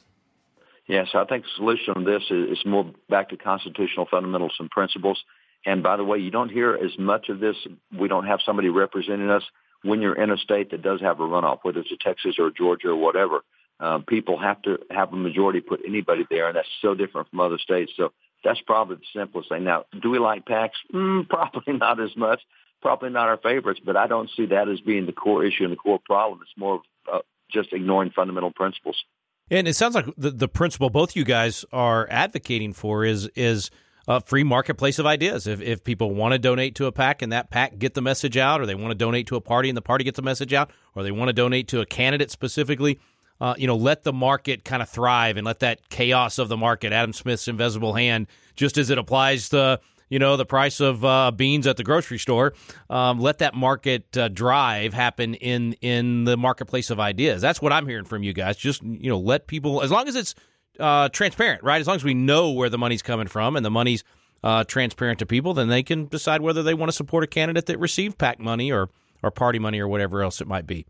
Yes, 0.87 1.09
I 1.13 1.25
think 1.25 1.43
the 1.43 1.49
solution 1.55 1.93
on 1.95 2.03
this 2.03 2.23
is, 2.29 2.57
is 2.57 2.65
more 2.65 2.91
back 3.09 3.29
to 3.29 3.37
constitutional 3.37 4.07
fundamentals 4.09 4.55
and 4.59 4.69
principles. 4.69 5.23
And 5.65 5.83
by 5.83 5.95
the 5.95 6.03
way, 6.03 6.17
you 6.17 6.31
don't 6.31 6.49
hear 6.49 6.73
as 6.73 6.97
much 6.97 7.29
of 7.29 7.39
this. 7.39 7.55
We 7.97 8.07
don't 8.07 8.25
have 8.25 8.39
somebody 8.45 8.69
representing 8.69 9.29
us 9.29 9.43
when 9.83 10.01
you're 10.01 10.21
in 10.21 10.31
a 10.31 10.37
state 10.37 10.71
that 10.71 10.81
does 10.81 11.01
have 11.01 11.19
a 11.19 11.23
runoff, 11.23 11.59
whether 11.61 11.79
it's 11.79 11.91
a 11.91 12.03
Texas 12.03 12.35
or 12.39 12.51
Georgia 12.51 12.89
or 12.89 12.95
whatever 12.95 13.41
um, 13.81 14.03
people 14.03 14.37
have 14.39 14.61
to 14.61 14.77
have 14.91 15.11
a 15.11 15.15
majority 15.15 15.59
put 15.59 15.81
anybody 15.85 16.25
there, 16.29 16.47
and 16.47 16.55
that's 16.55 16.67
so 16.81 16.93
different 16.93 17.29
from 17.29 17.39
other 17.39 17.57
states. 17.57 17.91
So 17.97 18.13
that's 18.43 18.61
probably 18.61 18.97
the 18.97 19.19
simplest 19.19 19.49
thing. 19.49 19.63
Now, 19.63 19.85
do 20.01 20.11
we 20.11 20.19
like 20.19 20.45
PACs? 20.45 20.69
Mm, 20.93 21.27
probably 21.29 21.73
not 21.73 21.99
as 21.99 22.15
much. 22.15 22.41
Probably 22.81 23.09
not 23.09 23.27
our 23.27 23.37
favorites, 23.37 23.79
but 23.83 23.95
I 23.95 24.07
don't 24.07 24.29
see 24.35 24.47
that 24.47 24.67
as 24.67 24.79
being 24.81 25.05
the 25.05 25.11
core 25.11 25.45
issue 25.45 25.63
and 25.63 25.71
the 25.71 25.77
core 25.77 25.99
problem. 26.03 26.39
It's 26.41 26.57
more 26.57 26.75
of 26.75 26.81
uh, 27.11 27.19
just 27.51 27.73
ignoring 27.73 28.11
fundamental 28.11 28.51
principles. 28.51 29.03
And 29.49 29.67
it 29.67 29.75
sounds 29.75 29.95
like 29.95 30.05
the, 30.17 30.31
the 30.31 30.47
principle 30.47 30.89
both 30.89 31.15
you 31.15 31.23
guys 31.23 31.65
are 31.71 32.07
advocating 32.09 32.73
for 32.73 33.03
is 33.03 33.27
is 33.35 33.69
a 34.07 34.21
free 34.21 34.43
marketplace 34.43 34.97
of 34.97 35.05
ideas. 35.05 35.45
If, 35.45 35.61
if 35.61 35.83
people 35.83 36.13
want 36.13 36.33
to 36.33 36.39
donate 36.39 36.75
to 36.75 36.87
a 36.87 36.91
PAC 36.91 37.21
and 37.21 37.31
that 37.31 37.51
PAC 37.51 37.77
get 37.77 37.93
the 37.93 38.01
message 38.01 38.37
out, 38.37 38.61
or 38.61 38.65
they 38.65 38.75
want 38.75 38.91
to 38.91 38.95
donate 38.95 39.27
to 39.27 39.35
a 39.35 39.41
party 39.41 39.69
and 39.69 39.77
the 39.77 39.81
party 39.81 40.03
gets 40.03 40.15
the 40.15 40.23
message 40.23 40.53
out, 40.53 40.71
or 40.95 41.03
they 41.03 41.11
want 41.11 41.29
to 41.29 41.33
donate 41.33 41.67
to 41.69 41.81
a 41.81 41.85
candidate 41.85 42.31
specifically, 42.31 42.99
uh, 43.39 43.53
you 43.57 43.67
know, 43.67 43.75
let 43.75 44.03
the 44.03 44.13
market 44.13 44.63
kind 44.63 44.81
of 44.81 44.89
thrive 44.89 45.37
and 45.37 45.45
let 45.45 45.59
that 45.59 45.89
chaos 45.89 46.39
of 46.39 46.47
the 46.47 46.57
market, 46.57 46.93
Adam 46.93 47.13
Smith's 47.13 47.47
invisible 47.47 47.93
hand, 47.93 48.27
just 48.55 48.77
as 48.77 48.89
it 48.89 48.97
applies 48.97 49.49
to 49.49 49.79
you 50.11 50.19
know 50.19 50.37
the 50.37 50.45
price 50.45 50.79
of 50.79 51.03
uh, 51.03 51.31
beans 51.31 51.65
at 51.65 51.77
the 51.77 51.83
grocery 51.83 52.19
store. 52.19 52.53
Um, 52.89 53.19
let 53.19 53.39
that 53.39 53.55
market 53.55 54.15
uh, 54.15 54.27
drive 54.27 54.93
happen 54.93 55.33
in 55.35 55.73
in 55.81 56.25
the 56.25 56.37
marketplace 56.37 56.91
of 56.91 56.99
ideas. 56.99 57.41
That's 57.41 57.61
what 57.61 57.71
I'm 57.71 57.87
hearing 57.87 58.05
from 58.05 58.21
you 58.21 58.33
guys. 58.33 58.57
Just 58.57 58.83
you 58.83 59.09
know, 59.09 59.17
let 59.17 59.47
people 59.47 59.81
as 59.81 59.89
long 59.89 60.07
as 60.07 60.15
it's 60.15 60.35
uh, 60.79 61.09
transparent, 61.09 61.63
right? 61.63 61.79
As 61.79 61.87
long 61.87 61.95
as 61.95 62.03
we 62.03 62.13
know 62.13 62.51
where 62.51 62.69
the 62.69 62.77
money's 62.77 63.01
coming 63.01 63.27
from 63.27 63.55
and 63.55 63.65
the 63.65 63.71
money's 63.71 64.03
uh, 64.43 64.65
transparent 64.65 65.19
to 65.19 65.25
people, 65.25 65.53
then 65.53 65.69
they 65.69 65.81
can 65.81 66.07
decide 66.07 66.41
whether 66.41 66.61
they 66.61 66.73
want 66.73 66.89
to 66.89 66.95
support 66.95 67.23
a 67.23 67.27
candidate 67.27 67.67
that 67.67 67.79
received 67.79 68.17
PAC 68.17 68.39
money 68.39 68.71
or 68.71 68.89
or 69.23 69.31
party 69.31 69.59
money 69.59 69.79
or 69.79 69.87
whatever 69.87 70.21
else 70.21 70.41
it 70.41 70.47
might 70.47 70.67
be. 70.67 70.85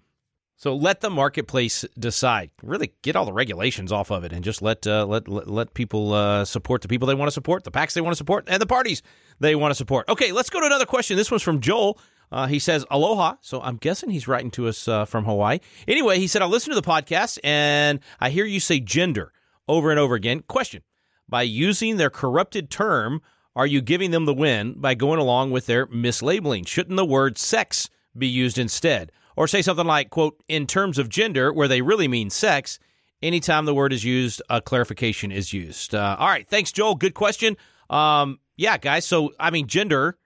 So 0.62 0.75
let 0.75 1.01
the 1.01 1.10
marketplace 1.10 1.86
decide. 1.98 2.51
Really 2.62 2.94
get 3.01 3.15
all 3.15 3.25
the 3.25 3.34
regulations 3.34 3.91
off 3.91 4.12
of 4.12 4.24
it, 4.24 4.32
and 4.32 4.44
just 4.44 4.62
let 4.62 4.86
uh, 4.86 5.08
let, 5.08 5.27
let, 5.27 5.48
let 5.48 5.74
people 5.74 6.13
uh, 6.13 6.46
support 6.46 6.84
the 6.84 6.88
people 6.88 7.08
they 7.08 7.15
want 7.15 7.25
to 7.25 7.34
support, 7.34 7.63
the 7.63 7.72
PACs 7.72 7.94
they 7.94 8.01
want 8.01 8.13
to 8.13 8.18
support, 8.18 8.48
and 8.48 8.62
the 8.62 8.68
parties 8.68 9.01
they 9.39 9.56
want 9.56 9.72
to 9.72 9.75
support. 9.75 10.08
Okay, 10.08 10.32
let's 10.32 10.51
go 10.51 10.60
to 10.60 10.68
another 10.68 10.86
question. 10.86 11.18
This 11.18 11.32
one's 11.32 11.41
from 11.41 11.62
Joel. 11.62 11.98
Uh, 12.32 12.46
he 12.46 12.60
says 12.60 12.86
aloha. 12.91 13.38
So 13.41 13.60
I'm 13.60 13.77
guessing 13.77 14.12
he's 14.12 14.27
writing 14.27 14.51
to 14.51 14.68
us 14.68 14.88
uh, 14.88 15.06
from 15.06 15.25
Hawaii. 15.25 15.62
Anyway, 15.88 16.20
he 16.20 16.27
said 16.27 16.44
I 16.44 16.46
listen 16.46 16.70
to 16.70 16.80
the 16.80 16.88
podcast 16.88 17.39
and 17.44 18.00
I 18.20 18.30
hear 18.30 18.46
you 18.46 18.60
say 18.60 18.80
gender 18.80 19.34
over 19.68 19.89
and 19.89 20.00
over 20.00 20.13
again. 20.13 20.41
Question: 20.41 20.84
By 21.27 21.41
using 21.41 21.98
their 21.98 22.12
corrupted 22.12 22.70
term, 22.70 23.24
are 23.56 23.65
you 23.65 23.82
giving 23.82 24.12
them 24.12 24.25
the 24.25 24.34
win 24.36 24.75
by 24.77 24.94
going 24.94 25.20
along 25.20 25.50
with 25.50 25.65
their 25.65 25.88
mislabeling? 25.88 26.68
Shouldn't 26.68 26.98
the 26.98 27.03
word 27.03 27.39
sex 27.39 27.89
be 28.15 28.27
used 28.27 28.60
instead? 28.60 29.12
Or 29.36 29.48
say 29.48 29.62
something 29.62 29.88
like, 29.88 30.10
quote, 30.10 30.42
in 30.48 30.68
terms 30.68 30.98
of 30.98 31.10
gender, 31.10 31.54
where 31.54 31.68
they 31.68 31.82
really 31.82 32.08
mean 32.08 32.30
sex, 32.30 32.80
anytime 33.22 33.66
the 33.66 33.74
word 33.74 33.94
is 33.94 34.04
used, 34.04 34.42
a 34.50 34.62
clarification 34.62 35.32
is 35.32 35.54
used. 35.54 35.96
Uh, 35.96 36.16
all 36.20 36.28
right. 36.28 36.48
Thanks, 36.48 36.72
Joel. 36.72 36.96
Good 36.96 37.14
question. 37.14 37.58
Um, 37.90 38.40
yeah, 38.58 38.78
guys. 38.78 39.06
So, 39.06 39.34
I 39.40 39.50
mean, 39.50 39.68
gender 39.68 40.18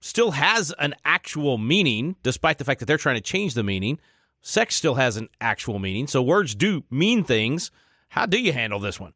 still 0.00 0.30
has 0.32 0.72
an 0.78 0.94
actual 1.04 1.58
meaning, 1.58 2.16
despite 2.22 2.58
the 2.58 2.64
fact 2.64 2.80
that 2.80 2.86
they're 2.86 2.98
trying 2.98 3.16
to 3.16 3.20
change 3.20 3.54
the 3.54 3.64
meaning. 3.64 3.98
Sex 4.40 4.76
still 4.76 4.94
has 4.94 5.16
an 5.16 5.28
actual 5.40 5.78
meaning. 5.78 6.06
So, 6.06 6.22
words 6.22 6.54
do 6.54 6.84
mean 6.90 7.24
things. 7.24 7.70
How 8.08 8.26
do 8.26 8.40
you 8.40 8.52
handle 8.52 8.78
this 8.78 9.00
one? 9.00 9.12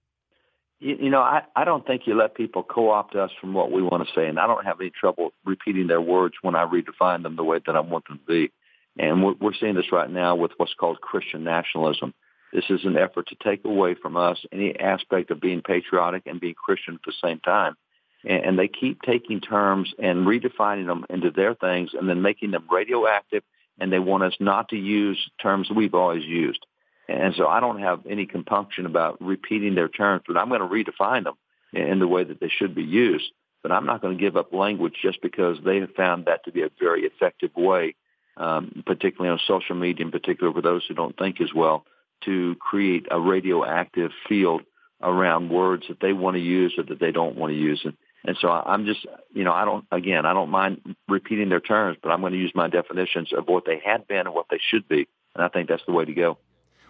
You, 0.80 0.96
you 1.00 1.10
know, 1.10 1.20
I, 1.20 1.42
I 1.54 1.64
don't 1.64 1.86
think 1.86 2.02
you 2.06 2.14
let 2.14 2.34
people 2.34 2.64
co-opt 2.64 3.14
us 3.14 3.30
from 3.40 3.54
what 3.54 3.70
we 3.70 3.82
want 3.82 4.06
to 4.06 4.14
say, 4.14 4.26
and 4.26 4.38
I 4.38 4.46
don't 4.46 4.64
have 4.64 4.80
any 4.80 4.90
trouble 4.90 5.32
repeating 5.44 5.86
their 5.86 6.00
words 6.00 6.34
when 6.42 6.56
I 6.56 6.66
redefine 6.66 7.22
them 7.22 7.36
the 7.36 7.44
way 7.44 7.60
that 7.64 7.76
I 7.76 7.80
want 7.80 8.08
them 8.08 8.18
to 8.18 8.24
be. 8.26 8.52
And 8.98 9.24
we're, 9.24 9.34
we're 9.40 9.54
seeing 9.54 9.74
this 9.74 9.92
right 9.92 10.10
now 10.10 10.36
with 10.36 10.52
what's 10.56 10.74
called 10.74 11.00
Christian 11.00 11.44
nationalism. 11.44 12.14
This 12.52 12.64
is 12.68 12.84
an 12.84 12.98
effort 12.98 13.28
to 13.28 13.36
take 13.42 13.64
away 13.64 13.94
from 13.94 14.16
us 14.16 14.38
any 14.52 14.78
aspect 14.78 15.30
of 15.30 15.40
being 15.40 15.62
patriotic 15.62 16.24
and 16.26 16.40
being 16.40 16.54
Christian 16.54 16.94
at 16.94 17.00
the 17.06 17.14
same 17.26 17.40
time. 17.40 17.76
And, 18.24 18.44
and 18.44 18.58
they 18.58 18.68
keep 18.68 19.00
taking 19.02 19.40
terms 19.40 19.92
and 19.98 20.26
redefining 20.26 20.86
them 20.86 21.06
into 21.08 21.30
their 21.30 21.54
things 21.54 21.90
and 21.94 22.08
then 22.08 22.20
making 22.20 22.50
them 22.50 22.66
radioactive. 22.70 23.42
And 23.80 23.90
they 23.90 23.98
want 23.98 24.22
us 24.22 24.34
not 24.38 24.68
to 24.68 24.76
use 24.76 25.18
terms 25.40 25.70
we've 25.70 25.94
always 25.94 26.24
used. 26.24 26.64
And 27.08 27.34
so 27.34 27.46
I 27.46 27.60
don't 27.60 27.80
have 27.80 28.06
any 28.08 28.26
compunction 28.26 28.86
about 28.86 29.20
repeating 29.20 29.74
their 29.74 29.88
terms, 29.88 30.22
but 30.26 30.36
I'm 30.36 30.48
going 30.48 30.60
to 30.60 30.66
redefine 30.66 31.24
them 31.24 31.34
in 31.72 31.98
the 31.98 32.06
way 32.06 32.22
that 32.24 32.38
they 32.38 32.48
should 32.48 32.74
be 32.74 32.84
used. 32.84 33.24
But 33.62 33.72
I'm 33.72 33.86
not 33.86 34.02
going 34.02 34.16
to 34.16 34.22
give 34.22 34.36
up 34.36 34.52
language 34.52 34.94
just 35.02 35.22
because 35.22 35.56
they 35.64 35.80
have 35.80 35.94
found 35.96 36.26
that 36.26 36.44
to 36.44 36.52
be 36.52 36.62
a 36.62 36.70
very 36.78 37.02
effective 37.04 37.50
way 37.56 37.94
um, 38.36 38.82
particularly 38.86 39.30
on 39.30 39.40
social 39.46 39.76
media, 39.76 40.04
in 40.04 40.12
particular 40.12 40.52
for 40.52 40.62
those 40.62 40.84
who 40.86 40.94
don't 40.94 41.16
think 41.16 41.40
as 41.40 41.52
well, 41.54 41.84
to 42.24 42.54
create 42.60 43.06
a 43.10 43.20
radioactive 43.20 44.10
field 44.28 44.62
around 45.02 45.50
words 45.50 45.84
that 45.88 46.00
they 46.00 46.12
want 46.12 46.36
to 46.36 46.40
use 46.40 46.74
or 46.78 46.84
that 46.84 47.00
they 47.00 47.10
don't 47.10 47.36
want 47.36 47.52
to 47.52 47.58
use. 47.58 47.82
And, 47.84 47.96
and 48.24 48.36
so 48.40 48.48
I'm 48.48 48.86
just, 48.86 49.04
you 49.34 49.42
know, 49.42 49.52
I 49.52 49.64
don't, 49.64 49.84
again, 49.90 50.24
I 50.24 50.32
don't 50.32 50.50
mind 50.50 50.96
repeating 51.08 51.48
their 51.48 51.60
terms, 51.60 51.98
but 52.02 52.10
I'm 52.10 52.20
going 52.20 52.32
to 52.32 52.38
use 52.38 52.52
my 52.54 52.68
definitions 52.68 53.32
of 53.32 53.48
what 53.48 53.64
they 53.66 53.82
had 53.84 54.06
been 54.06 54.26
and 54.26 54.34
what 54.34 54.46
they 54.50 54.60
should 54.70 54.86
be. 54.88 55.08
And 55.34 55.44
I 55.44 55.48
think 55.48 55.68
that's 55.68 55.84
the 55.86 55.92
way 55.92 56.04
to 56.04 56.12
go. 56.12 56.38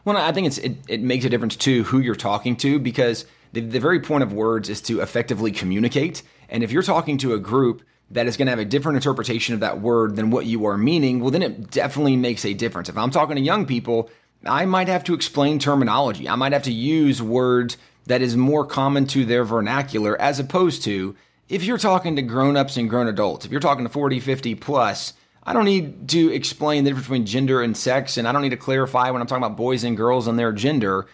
Well, 0.05 0.17
I 0.17 0.33
think 0.33 0.49
it's, 0.49 0.59
it, 0.59 0.77
it 0.89 1.01
makes 1.01 1.25
a 1.25 1.29
difference 1.29 1.57
too 1.57 1.85
who 1.85 2.01
you're 2.01 2.15
talking 2.15 2.57
to 2.57 2.79
because 2.79 3.25
the, 3.53 3.61
the 3.61 3.79
very 3.79 4.01
point 4.01 4.25
of 4.25 4.33
words 4.33 4.69
is 4.69 4.81
to 4.83 5.01
effectively 5.01 5.53
communicate. 5.53 6.23
And 6.49 6.63
if 6.63 6.73
you're 6.73 6.83
talking 6.83 7.19
to 7.19 7.35
a 7.35 7.39
group 7.39 7.83
that 8.13 8.27
is 8.27 8.37
going 8.37 8.47
to 8.47 8.51
have 8.51 8.59
a 8.59 8.65
different 8.65 8.97
interpretation 8.97 9.55
of 9.55 9.61
that 9.61 9.81
word 9.81 10.17
than 10.17 10.31
what 10.31 10.47
you 10.47 10.67
are 10.67 10.79
meaning, 10.79 11.21
well, 11.21 11.31
then 11.31 11.43
it 11.43 11.71
definitely 11.71 12.17
makes 12.17 12.45
a 12.45 12.55
difference. 12.55 12.89
If 12.89 12.97
I'm 12.97 13.11
talking 13.11 13.37
to 13.37 13.43
young 13.43 13.67
people, 13.67 14.11
I 14.45 14.65
might 14.67 14.89
have 14.89 15.05
to 15.05 15.15
explain 15.15 15.59
terminology. 15.59 16.29
I 16.29 16.35
might 16.35 16.53
have 16.53 16.65
to 16.65 16.73
use 16.73 17.23
words 17.23 17.77
that 18.07 18.23
is 18.23 18.37
more 18.37 18.67
common 18.67 19.07
to 19.09 19.25
their 19.25 19.45
vernacular 19.45 20.21
as 20.21 20.39
opposed 20.39 20.83
to 20.85 21.15
if 21.49 21.65
you're 21.65 21.79
talking 21.79 22.17
to 22.17 22.23
grown-ups 22.23 22.77
and 22.77 22.89
grown 22.89 23.09
adults, 23.09 23.45
if 23.45 23.51
you're 23.51 23.61
talking 23.61 23.85
to 23.85 23.91
40, 23.91 24.21
50 24.21 24.55
plus, 24.55 25.13
I 25.45 25.53
don't 25.53 25.65
need 25.65 26.09
to 26.11 26.33
explain 26.33 26.85
the 26.85 26.91
difference 26.91 27.07
between 27.07 27.27
gender 27.27 27.63
and 27.63 27.77
sex, 27.77 28.17
and 28.17 28.27
I 28.27 28.33
don't 28.33 28.43
need 28.43 28.51
to 28.51 28.57
clarify 28.57 29.11
when 29.11 29.21
I'm 29.21 29.27
talking 29.27 29.45
about 29.45 29.57
boys 29.57 29.85
and 29.85 29.97
girls 29.97 30.29
and 30.29 30.39
their 30.39 30.53
gender. 30.53 31.07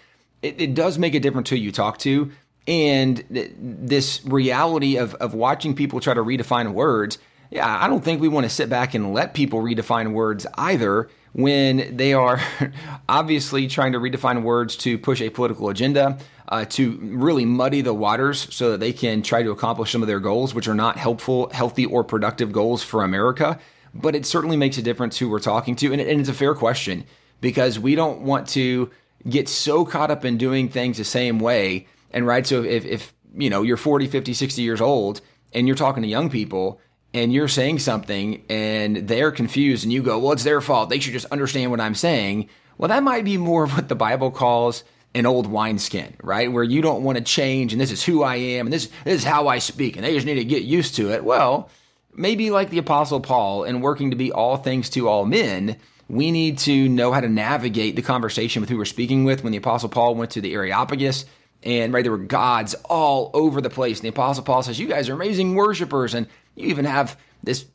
It, 0.43 0.61
it 0.61 0.75
does 0.75 0.99
make 0.99 1.15
a 1.15 1.21
difference 1.21 1.51
who 1.51 1.57
you 1.57 1.73
talk 1.73 1.99
to 1.99 2.31
and 2.69 3.25
th- 3.33 3.51
this 3.59 4.25
reality 4.25 4.97
of, 4.97 5.15
of 5.17 5.35
watching 5.35 5.75
people 5.75 5.99
try 5.99 6.15
to 6.15 6.23
redefine 6.23 6.73
words 6.73 7.19
yeah 7.51 7.83
i 7.83 7.89
don't 7.89 8.05
think 8.05 8.21
we 8.21 8.29
want 8.29 8.45
to 8.45 8.51
sit 8.51 8.69
back 8.69 8.95
and 8.95 9.13
let 9.13 9.35
people 9.35 9.61
redefine 9.61 10.13
words 10.13 10.47
either 10.55 11.09
when 11.33 11.97
they 11.97 12.13
are 12.13 12.41
obviously 13.09 13.67
trying 13.67 13.93
to 13.93 13.99
redefine 13.99 14.43
words 14.43 14.77
to 14.77 14.99
push 14.99 15.21
a 15.21 15.31
political 15.31 15.69
agenda 15.69 16.19
uh, 16.49 16.65
to 16.65 16.99
really 17.03 17.45
muddy 17.45 17.81
the 17.81 17.93
waters 17.93 18.53
so 18.55 18.71
that 18.71 18.81
they 18.81 18.93
can 18.93 19.23
try 19.23 19.43
to 19.43 19.51
accomplish 19.51 19.93
some 19.93 20.03
of 20.03 20.09
their 20.09 20.21
goals 20.21 20.55
which 20.55 20.69
are 20.69 20.75
not 20.75 20.97
helpful 20.97 21.51
healthy 21.51 21.87
or 21.87 22.05
productive 22.05 22.53
goals 22.53 22.83
for 22.83 23.03
america. 23.03 23.59
But 23.95 24.15
it 24.15 24.27
certainly 24.27 24.57
makes 24.57 24.77
a 24.79 24.83
difference 24.83 25.19
who 25.19 25.29
we're 25.29 25.41
talking 25.41 25.75
to 25.77 25.93
and, 25.93 26.01
it, 26.01 26.09
and 26.09 26.21
it's 26.21 26.29
a 26.29 26.35
fair 26.35 26.55
question 26.55 27.05
because 27.41 27.79
we 27.79 27.95
don't 27.95 28.23
want 28.23 28.49
to 28.49 28.91
get 29.29 29.49
so 29.49 29.85
caught 29.85 30.11
up 30.11 30.25
in 30.25 30.39
doing 30.39 30.69
things 30.69 30.99
the 30.99 31.05
same 31.05 31.39
way 31.39 31.87
and 32.11 32.27
right, 32.27 32.47
so 32.47 32.63
if, 32.63 32.85
if 32.85 33.15
you 33.37 33.51
know 33.51 33.63
you're 33.63 33.77
40, 33.77 34.07
50, 34.07 34.35
60 34.35 34.63
years 34.63 34.81
old 34.81 35.21
and 35.53 35.67
you're 35.67 35.77
talking 35.77 36.03
to 36.03 36.09
young 36.09 36.31
people 36.31 36.81
and 37.15 37.33
you're 37.33 37.49
saying 37.49 37.79
something 37.79 38.45
and 38.49 39.09
they're 39.09 39.31
confused 39.31 39.85
and 39.85 39.93
you 39.93 40.03
go, 40.03 40.19
well, 40.19 40.33
it's 40.33 40.45
their 40.45 40.61
fault. 40.61 40.91
They 40.91 41.01
should 41.01 41.13
just 41.13 41.27
understand 41.27 41.71
what 41.71 41.81
I'm 41.81 41.95
saying. 41.95 42.49
Well, 42.77 42.89
that 42.89 43.03
might 43.03 43.25
be 43.25 43.37
more 43.37 43.65
of 43.65 43.75
what 43.75 43.89
the 43.89 43.95
Bible 43.95 44.31
calls 44.31 44.85
an 45.15 45.27
old 45.27 45.47
wineskin, 45.47 46.17
right? 46.23 46.53
Where 46.53 46.63
you 46.63 46.83
don't 46.83 47.03
want 47.03 47.19
to 47.19 47.25
change 47.25 47.73
and 47.73 47.81
this 47.81 47.91
is 47.91 48.05
who 48.05 48.23
I 48.23 48.37
am 48.37 48.67
and 48.67 48.73
this, 48.73 48.91
this 49.05 49.21
is 49.21 49.25
how 49.25 49.49
I 49.49 49.59
speak 49.59 49.97
and 49.97 50.05
they 50.05 50.15
just 50.15 50.27
need 50.27 50.35
to 50.35 50.45
get 50.45 50.63
used 50.63 50.97
to 50.97 51.13
it. 51.13 51.25
Well, 51.25 51.71
maybe 52.15 52.51
like 52.51 52.71
the 52.71 52.79
Apostle 52.79 53.21
Paul 53.21 53.65
and 53.65 53.83
working 53.83 54.11
to 54.11 54.17
be 54.17 54.33
all 54.33 54.57
things 54.57 54.91
to 54.91 55.09
all 55.09 55.25
men, 55.25 55.79
we 56.09 56.31
need 56.31 56.59
to 56.59 56.89
know 56.89 57.13
how 57.13 57.21
to 57.21 57.29
navigate 57.29 57.97
the 57.97 58.03
conversation 58.03 58.61
with 58.61 58.71
who 58.71 58.79
we're 58.79 58.85
speaking 58.85 59.25
with. 59.25 59.43
When 59.43 59.53
the 59.53 59.59
Apostle 59.59 59.89
Paul 59.89 60.15
went 60.15 60.33
to 60.33 60.41
the 60.41 60.55
Areopagus, 60.55 61.27
and 61.63 61.93
right 61.93 62.03
there 62.03 62.13
were 62.13 62.19
gods 62.19 62.75
all 62.85 63.31
over 63.35 63.61
the 63.61 63.71
place. 63.71 63.99
And 63.99 64.05
the 64.05 64.11
Apostle 64.11 64.45
Paul 64.45 64.63
says, 64.63 64.79
You 64.79 64.87
guys 64.87 65.09
are 65.09 65.15
amazing 65.15 65.55
worshipers, 65.55 66.15
and 66.15 66.27
you 66.55 66.69
even 66.69 66.85
have 66.85 67.19
this 67.43 67.67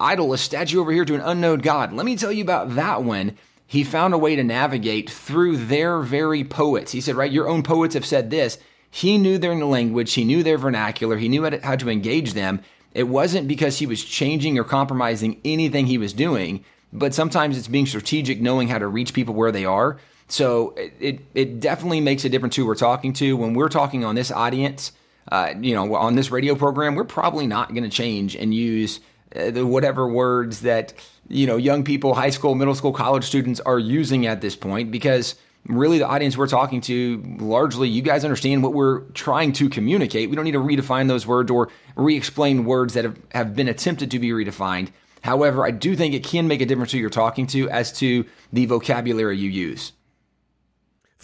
idol, 0.00 0.32
a 0.32 0.38
statue 0.38 0.80
over 0.80 0.92
here 0.92 1.04
to 1.04 1.14
an 1.14 1.20
unknown 1.20 1.60
God. 1.60 1.92
Let 1.92 2.06
me 2.06 2.16
tell 2.16 2.32
you 2.32 2.42
about 2.42 2.74
that 2.74 3.02
one. 3.02 3.36
He 3.66 3.82
found 3.82 4.14
a 4.14 4.18
way 4.18 4.36
to 4.36 4.44
navigate 4.44 5.10
through 5.10 5.56
their 5.56 6.00
very 6.00 6.44
poets. 6.44 6.92
He 6.92 7.00
said, 7.00 7.16
Right, 7.16 7.32
your 7.32 7.48
own 7.48 7.62
poets 7.62 7.94
have 7.94 8.06
said 8.06 8.30
this. 8.30 8.58
He 8.90 9.18
knew 9.18 9.36
their 9.36 9.54
language, 9.54 10.14
he 10.14 10.24
knew 10.24 10.42
their 10.42 10.58
vernacular, 10.58 11.18
he 11.18 11.28
knew 11.28 11.44
how 11.62 11.76
to 11.76 11.90
engage 11.90 12.32
them. 12.32 12.62
It 12.94 13.08
wasn't 13.08 13.48
because 13.48 13.78
he 13.78 13.86
was 13.86 14.02
changing 14.02 14.58
or 14.58 14.64
compromising 14.64 15.40
anything 15.44 15.86
he 15.86 15.98
was 15.98 16.14
doing, 16.14 16.64
but 16.94 17.12
sometimes 17.12 17.58
it's 17.58 17.68
being 17.68 17.84
strategic, 17.84 18.40
knowing 18.40 18.68
how 18.68 18.78
to 18.78 18.86
reach 18.86 19.12
people 19.12 19.34
where 19.34 19.52
they 19.52 19.66
are. 19.66 19.98
So 20.28 20.74
it, 20.76 21.20
it 21.34 21.60
definitely 21.60 22.00
makes 22.00 22.24
a 22.24 22.28
difference 22.28 22.56
who 22.56 22.66
we're 22.66 22.74
talking 22.74 23.12
to. 23.14 23.36
When 23.36 23.54
we're 23.54 23.68
talking 23.68 24.04
on 24.04 24.14
this 24.14 24.30
audience, 24.30 24.92
uh, 25.30 25.54
you 25.60 25.74
know, 25.74 25.94
on 25.94 26.16
this 26.16 26.30
radio 26.30 26.54
program, 26.54 26.94
we're 26.94 27.04
probably 27.04 27.46
not 27.46 27.70
going 27.70 27.84
to 27.84 27.90
change 27.90 28.34
and 28.34 28.52
use 28.54 29.00
uh, 29.34 29.50
the 29.50 29.66
whatever 29.66 30.08
words 30.08 30.60
that 30.60 30.94
you 31.28 31.46
know 31.46 31.56
young 31.56 31.84
people, 31.84 32.14
high 32.14 32.30
school, 32.30 32.54
middle 32.54 32.74
school, 32.74 32.92
college 32.92 33.24
students 33.24 33.60
are 33.60 33.78
using 33.78 34.26
at 34.26 34.40
this 34.40 34.56
point 34.56 34.90
because 34.90 35.36
really 35.68 35.98
the 35.98 36.06
audience 36.06 36.36
we're 36.36 36.46
talking 36.46 36.80
to 36.80 37.20
largely 37.40 37.88
you 37.88 38.00
guys 38.00 38.24
understand 38.24 38.62
what 38.62 38.72
we're 38.72 39.00
trying 39.10 39.52
to 39.52 39.68
communicate. 39.68 40.30
We 40.30 40.36
don't 40.36 40.44
need 40.44 40.52
to 40.52 40.60
redefine 40.60 41.08
those 41.08 41.26
words 41.26 41.50
or 41.50 41.70
re-explain 41.96 42.64
words 42.64 42.94
that 42.94 43.04
have, 43.04 43.18
have 43.32 43.56
been 43.56 43.68
attempted 43.68 44.12
to 44.12 44.18
be 44.18 44.30
redefined. 44.30 44.90
However, 45.22 45.66
I 45.66 45.72
do 45.72 45.96
think 45.96 46.14
it 46.14 46.22
can 46.22 46.46
make 46.46 46.60
a 46.60 46.66
difference 46.66 46.92
who 46.92 46.98
you're 46.98 47.10
talking 47.10 47.48
to 47.48 47.68
as 47.70 47.90
to 47.98 48.24
the 48.52 48.66
vocabulary 48.66 49.38
you 49.38 49.50
use. 49.50 49.92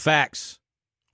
Facts. 0.02 0.58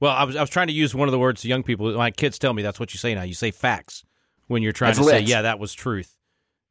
Well, 0.01 0.13
I 0.13 0.25
was 0.25 0.37
I 0.37 0.41
was 0.41 0.51
trying 0.51 0.69
to 0.69 0.73
use 0.73 0.95
one 0.95 1.09
of 1.09 1.13
the 1.13 1.19
words 1.19 1.45
young 1.45 1.63
people. 1.63 1.93
My 1.97 2.11
kids 2.11 2.39
tell 2.39 2.53
me 2.53 2.63
that's 2.63 2.79
what 2.79 2.95
you 2.95 2.99
say 2.99 3.15
now. 3.15 3.23
You 3.23 3.35
say 3.35 3.51
facts 3.51 4.05
when 4.47 4.63
you're 4.63 4.73
trying 4.73 4.91
that's 4.91 4.99
to 4.99 5.05
lit. 5.05 5.15
say, 5.15 5.21
yeah, 5.23 5.43
that 5.43 5.59
was 5.59 5.75
truth. 5.75 6.17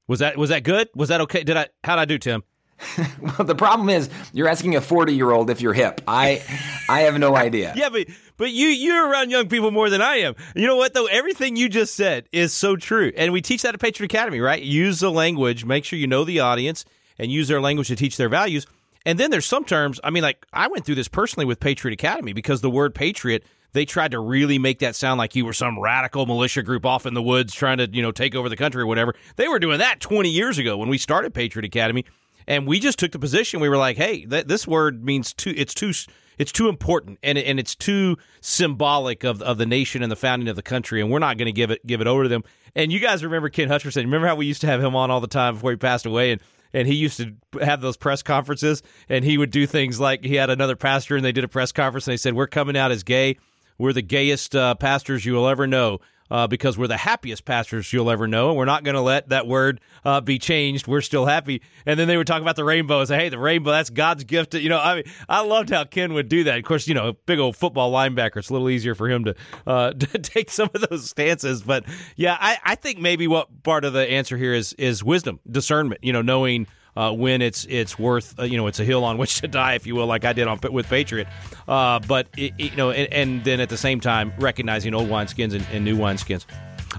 Was 0.07 0.19
that 0.19 0.37
was 0.37 0.49
that 0.49 0.63
good? 0.63 0.89
Was 0.95 1.09
that 1.09 1.21
okay? 1.21 1.43
Did 1.43 1.57
I 1.57 1.67
how 1.83 1.95
did 1.95 2.01
I 2.01 2.05
do, 2.05 2.17
Tim? 2.17 2.43
well, 3.21 3.45
the 3.45 3.55
problem 3.55 3.89
is 3.89 4.09
you're 4.33 4.47
asking 4.47 4.75
a 4.75 4.81
40 4.81 5.13
year 5.13 5.31
old 5.31 5.49
if 5.49 5.61
you're 5.61 5.73
hip. 5.73 6.01
I 6.07 6.41
I 6.87 7.01
have 7.01 7.19
no 7.19 7.35
idea. 7.35 7.73
yeah, 7.75 7.89
but 7.89 8.07
but 8.37 8.51
you 8.51 8.67
you're 8.67 9.09
around 9.09 9.29
young 9.31 9.49
people 9.49 9.71
more 9.71 9.89
than 9.89 10.01
I 10.01 10.17
am. 10.17 10.35
You 10.55 10.67
know 10.67 10.77
what 10.77 10.93
though? 10.93 11.07
Everything 11.07 11.55
you 11.55 11.69
just 11.69 11.95
said 11.95 12.29
is 12.31 12.53
so 12.53 12.75
true, 12.75 13.11
and 13.17 13.33
we 13.33 13.41
teach 13.41 13.63
that 13.63 13.73
at 13.73 13.81
Patriot 13.81 14.11
Academy, 14.11 14.39
right? 14.39 14.61
Use 14.61 14.99
the 14.99 15.11
language. 15.11 15.65
Make 15.65 15.85
sure 15.85 15.99
you 15.99 16.07
know 16.07 16.23
the 16.23 16.39
audience 16.39 16.85
and 17.19 17.31
use 17.31 17.47
their 17.47 17.61
language 17.61 17.87
to 17.87 17.95
teach 17.95 18.15
their 18.17 18.29
values. 18.29 18.65
And 19.07 19.17
then 19.17 19.31
there's 19.31 19.45
some 19.45 19.63
terms, 19.63 20.01
I 20.03 20.09
mean, 20.09 20.21
like 20.21 20.45
I 20.51 20.67
went 20.67 20.85
through 20.85 20.95
this 20.95 21.07
personally 21.07 21.45
with 21.45 21.61
Patriot 21.61 21.93
Academy 21.93 22.33
because 22.33 22.59
the 22.59 22.69
word 22.69 22.93
patriot, 22.93 23.45
they 23.71 23.85
tried 23.85 24.11
to 24.11 24.19
really 24.19 24.59
make 24.59 24.79
that 24.79 24.97
sound 24.97 25.17
like 25.17 25.33
you 25.33 25.45
were 25.45 25.53
some 25.53 25.79
radical 25.79 26.25
militia 26.25 26.61
group 26.61 26.85
off 26.85 27.05
in 27.05 27.13
the 27.13 27.21
woods 27.21 27.55
trying 27.55 27.77
to, 27.77 27.89
you 27.89 28.01
know, 28.01 28.11
take 28.11 28.35
over 28.35 28.49
the 28.49 28.57
country 28.57 28.81
or 28.81 28.85
whatever. 28.85 29.15
They 29.37 29.47
were 29.47 29.59
doing 29.59 29.79
that 29.79 30.01
20 30.01 30.27
years 30.29 30.57
ago 30.57 30.75
when 30.75 30.89
we 30.89 30.97
started 30.97 31.33
Patriot 31.33 31.65
Academy. 31.65 32.03
and 32.49 32.65
we 32.65 32.79
just 32.79 32.97
took 32.99 33.11
the 33.11 33.19
position. 33.19 33.59
We 33.59 33.67
were 33.67 33.77
like, 33.77 33.97
"Hey, 33.97 34.25
th- 34.25 34.45
this 34.45 34.65
word 34.65 35.03
means 35.03 35.33
too. 35.33 35.53
It's 35.57 35.73
too. 35.73 35.91
It's 36.37 36.51
too 36.51 36.69
important, 36.69 37.19
and 37.21 37.37
and 37.37 37.59
it's 37.59 37.75
too 37.75 38.17
symbolic 38.39 39.25
of 39.25 39.41
of 39.41 39.57
the 39.57 39.65
nation 39.65 40.01
and 40.01 40.09
the 40.09 40.15
founding 40.15 40.47
of 40.47 40.55
the 40.55 40.61
country, 40.61 41.01
and 41.01 41.11
we're 41.11 41.19
not 41.19 41.37
going 41.37 41.47
to 41.47 41.51
give 41.51 41.71
it 41.71 41.85
give 41.85 41.99
it 41.99 42.07
over 42.07 42.23
to 42.23 42.29
them." 42.29 42.43
And 42.73 42.91
you 42.91 42.99
guys 42.99 43.23
remember 43.23 43.49
Ken 43.49 43.67
Hutcherson? 43.67 44.03
Remember 44.03 44.27
how 44.27 44.35
we 44.35 44.45
used 44.45 44.61
to 44.61 44.67
have 44.67 44.81
him 44.81 44.95
on 44.95 45.11
all 45.11 45.19
the 45.19 45.27
time 45.27 45.55
before 45.55 45.71
he 45.71 45.77
passed 45.77 46.05
away, 46.05 46.31
and 46.31 46.41
and 46.73 46.87
he 46.87 46.95
used 46.95 47.17
to 47.17 47.33
have 47.61 47.81
those 47.81 47.97
press 47.97 48.21
conferences, 48.23 48.83
and 49.09 49.23
he 49.23 49.37
would 49.37 49.51
do 49.51 49.65
things 49.65 49.99
like 49.99 50.23
he 50.23 50.35
had 50.35 50.49
another 50.49 50.75
pastor, 50.75 51.15
and 51.15 51.25
they 51.25 51.31
did 51.31 51.43
a 51.43 51.47
press 51.47 51.71
conference, 51.71 52.07
and 52.07 52.13
they 52.13 52.17
said, 52.17 52.33
"We're 52.33 52.47
coming 52.47 52.77
out 52.77 52.91
as 52.91 53.03
gay." 53.03 53.37
We're 53.79 53.93
the 53.93 54.01
gayest 54.01 54.55
uh, 54.55 54.73
pastors 54.73 55.23
you 55.23 55.33
will 55.33 55.47
ever 55.47 55.67
know 55.67 55.99
uh, 56.29 56.47
because 56.47 56.77
we're 56.77 56.87
the 56.87 56.97
happiest 56.97 57.45
pastors 57.45 57.91
you'll 57.91 58.09
ever 58.09 58.27
know, 58.27 58.49
and 58.49 58.57
we're 58.57 58.65
not 58.65 58.83
going 58.83 58.95
to 58.95 59.01
let 59.01 59.29
that 59.29 59.47
word 59.47 59.79
uh, 60.05 60.21
be 60.21 60.39
changed. 60.39 60.87
We're 60.87 61.01
still 61.01 61.25
happy. 61.25 61.61
And 61.85 61.99
then 61.99 62.07
they 62.07 62.17
would 62.17 62.27
talk 62.27 62.41
about 62.41 62.55
the 62.55 62.63
rainbow 62.63 62.99
and 62.99 63.07
say, 63.07 63.17
"Hey, 63.17 63.29
the 63.29 63.39
rainbow, 63.39 63.71
that's 63.71 63.89
God's 63.89 64.23
gift." 64.23 64.51
To, 64.51 64.61
you 64.61 64.69
know, 64.69 64.79
I 64.79 64.95
mean, 64.95 65.03
I 65.29 65.41
loved 65.41 65.69
how 65.69 65.83
Ken 65.83 66.13
would 66.13 66.29
do 66.29 66.43
that. 66.45 66.57
Of 66.57 66.63
course, 66.63 66.87
you 66.87 66.93
know, 66.93 67.13
big 67.25 67.39
old 67.39 67.55
football 67.55 67.91
linebacker. 67.91 68.37
It's 68.37 68.49
a 68.49 68.53
little 68.53 68.69
easier 68.69 68.95
for 68.95 69.09
him 69.09 69.25
to, 69.25 69.35
uh, 69.65 69.91
to 69.93 70.19
take 70.19 70.49
some 70.49 70.69
of 70.73 70.89
those 70.89 71.09
stances. 71.09 71.63
But 71.63 71.85
yeah, 72.15 72.37
I, 72.39 72.57
I 72.63 72.75
think 72.75 72.99
maybe 72.99 73.27
what 73.27 73.63
part 73.63 73.85
of 73.85 73.93
the 73.93 74.09
answer 74.09 74.37
here 74.37 74.53
is 74.53 74.73
is 74.73 75.03
wisdom, 75.03 75.39
discernment. 75.49 76.03
You 76.03 76.13
know, 76.13 76.21
knowing 76.21 76.67
uh, 76.97 77.11
when 77.11 77.43
it's 77.43 77.65
it's 77.65 77.99
worth 77.99 78.37
uh, 78.39 78.43
you 78.43 78.57
know 78.57 78.65
it's 78.65 78.79
a 78.79 78.83
hill 78.83 79.03
on 79.03 79.19
which 79.19 79.39
to 79.41 79.47
die, 79.47 79.75
if 79.75 79.85
you 79.85 79.95
will, 79.95 80.07
like 80.07 80.25
I 80.25 80.33
did 80.33 80.47
on 80.47 80.59
with 80.71 80.89
Patriot. 80.89 81.27
Uh, 81.67 81.99
but 81.99 82.27
it, 82.35 82.53
it, 82.57 82.71
you 82.71 82.75
know, 82.75 82.89
and, 82.89 83.13
and, 83.13 83.43
then 83.43 83.59
at 83.59 83.69
the 83.69 83.77
same 83.77 83.99
time 83.99 84.33
recognizing 84.39 84.95
old 84.95 85.07
wineskins 85.07 85.53
and, 85.53 85.65
and 85.71 85.85
new 85.85 85.95
wineskins. 85.95 86.45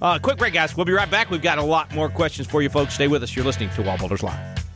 Uh, 0.00 0.18
quick 0.18 0.38
break, 0.38 0.54
guys. 0.54 0.76
We'll 0.76 0.86
be 0.86 0.92
right 0.92 1.10
back. 1.10 1.30
We've 1.30 1.42
got 1.42 1.58
a 1.58 1.62
lot 1.62 1.92
more 1.94 2.08
questions 2.08 2.46
for 2.46 2.62
you, 2.62 2.68
folks. 2.68 2.94
Stay 2.94 3.08
with 3.08 3.22
us. 3.22 3.34
You're 3.34 3.44
listening 3.44 3.70
to 3.70 3.82
Wallbuilders 3.82 4.22
Live. 4.22 4.67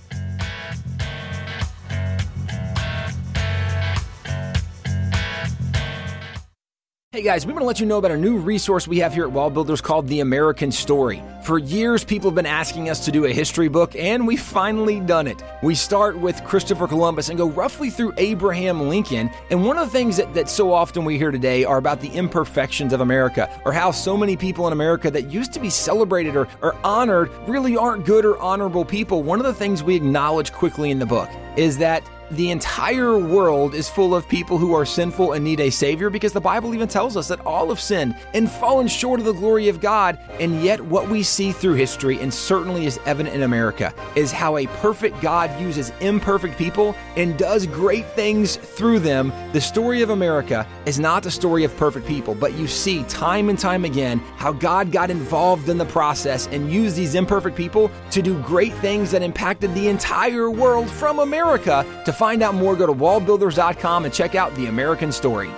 Hey 7.13 7.21
guys, 7.21 7.45
we 7.45 7.53
want 7.53 7.61
to 7.61 7.67
let 7.67 7.79
you 7.79 7.85
know 7.85 7.99
about 7.99 8.13
a 8.13 8.17
new 8.17 8.39
resource 8.39 8.89
we 8.89 9.01
have 9.01 9.13
here 9.13 9.27
at 9.27 9.35
Wallbuilders 9.35 9.83
called 9.83 10.09
The 10.09 10.21
American 10.21 10.73
Story. 10.73 11.23
For 11.43 11.59
years, 11.59 12.05
people 12.05 12.31
have 12.31 12.35
been 12.35 12.47
asking 12.47 12.89
us 12.89 13.05
to 13.05 13.13
do 13.13 13.27
a 13.27 13.31
history 13.31 13.69
book, 13.69 13.95
and 13.95 14.27
we've 14.27 14.41
finally 14.41 14.99
done 14.99 15.27
it. 15.27 15.43
We 15.63 15.75
start 15.75 16.17
with 16.17 16.43
Christopher 16.43 16.89
Columbus 16.89 17.29
and 17.29 17.37
go 17.37 17.51
roughly 17.51 17.91
through 17.91 18.15
Abraham 18.17 18.89
Lincoln. 18.89 19.31
And 19.51 19.63
one 19.63 19.77
of 19.77 19.85
the 19.85 19.93
things 19.93 20.17
that, 20.17 20.33
that 20.33 20.49
so 20.49 20.73
often 20.73 21.05
we 21.05 21.19
hear 21.19 21.31
today 21.31 21.65
are 21.65 21.77
about 21.77 22.01
the 22.01 22.09
imperfections 22.09 22.95
of 22.95 23.03
America, 23.03 23.61
or 23.67 23.75
how 23.75 23.91
so 23.91 24.17
many 24.17 24.35
people 24.35 24.67
in 24.67 24.73
America 24.73 25.11
that 25.11 25.31
used 25.31 25.53
to 25.53 25.61
be 25.61 25.69
celebrated 25.69 26.35
or, 26.35 26.49
or 26.63 26.75
honored 26.83 27.31
really 27.47 27.77
aren't 27.77 28.07
good 28.07 28.25
or 28.25 28.39
honorable 28.39 28.87
people. 28.87 29.23
One 29.23 29.39
of 29.39 29.45
the 29.45 29.53
things 29.53 29.83
we 29.83 29.97
acknowledge 29.97 30.51
quickly 30.51 30.91
in 30.91 30.99
the 30.99 31.05
book 31.05 31.29
is 31.59 31.77
that 31.77 32.03
the 32.33 32.51
entire 32.51 33.19
world 33.19 33.75
is 33.75 33.91
full 33.91 34.15
of 34.15 34.27
people 34.27 34.57
who 34.57 34.75
are 34.75 34.87
sinful 34.87 35.33
and 35.33 35.45
need 35.45 35.61
a 35.61 35.69
Savior 35.69 36.09
because 36.09 36.33
the 36.33 36.41
Bible 36.41 36.75
even 36.75 36.89
tells 36.89 37.15
us 37.15 37.29
that 37.29 37.45
all 37.45 37.69
have 37.69 37.81
sinned 37.81 38.17
and 38.33 38.51
fallen 38.51 38.89
short 38.89 39.21
of 39.21 39.27
the 39.27 39.35
glory 39.35 39.69
of 39.69 39.81
God. 39.81 40.19
And 40.41 40.63
yet, 40.63 40.81
what 40.81 41.09
we 41.11 41.23
see 41.23 41.53
through 41.53 41.75
history, 41.75 42.19
and 42.21 42.33
certainly 42.33 42.87
is 42.87 42.99
evident 43.05 43.35
in 43.35 43.43
America, 43.43 43.93
is 44.17 44.33
how 44.33 44.57
a 44.57 44.67
perfect 44.67 45.21
God 45.21 45.61
uses 45.61 45.93
imperfect 46.01 46.57
people 46.57 46.95
and 47.17 47.37
does 47.37 47.67
great 47.67 48.07
things 48.13 48.57
through 48.57 49.01
them. 49.01 49.31
The 49.53 49.61
story 49.61 50.01
of 50.01 50.09
America 50.09 50.67
is 50.87 50.99
not 50.99 51.23
the 51.23 51.31
story 51.31 51.65
of 51.65 51.77
perfect 51.77 52.07
people, 52.07 52.35
but 52.35 52.55
you 52.55 52.67
see 52.67 53.05
time 53.05 53.51
and 53.51 53.59
time 53.59 53.85
again 53.85 54.21
how 54.37 54.53
God 54.53 54.91
got 54.91 55.11
involved 55.11 55.69
in 55.69 55.77
the 55.77 55.85
process 55.85 56.47
and 56.47 56.73
used 56.73 56.97
these 56.97 57.15
imperfect 57.15 57.57
people 57.57 57.91
to 58.11 58.23
do 58.23 58.41
great 58.43 58.73
things 58.75 59.11
that 59.11 59.23
impacted 59.23 59.75
the 59.75 59.89
entire 59.89 60.51
world 60.51 60.89
from 60.89 61.19
America 61.19 61.85
to 62.07 62.13
find 62.23 62.41
out 62.41 62.55
more, 62.55 62.77
go 62.77 62.87
to 62.87 62.93
wallbuilders.com 62.93 64.05
and 64.05 64.15
check 64.15 64.37
out 64.37 64.55
the 64.55 64.67
American 64.67 65.11
story. 65.11 65.51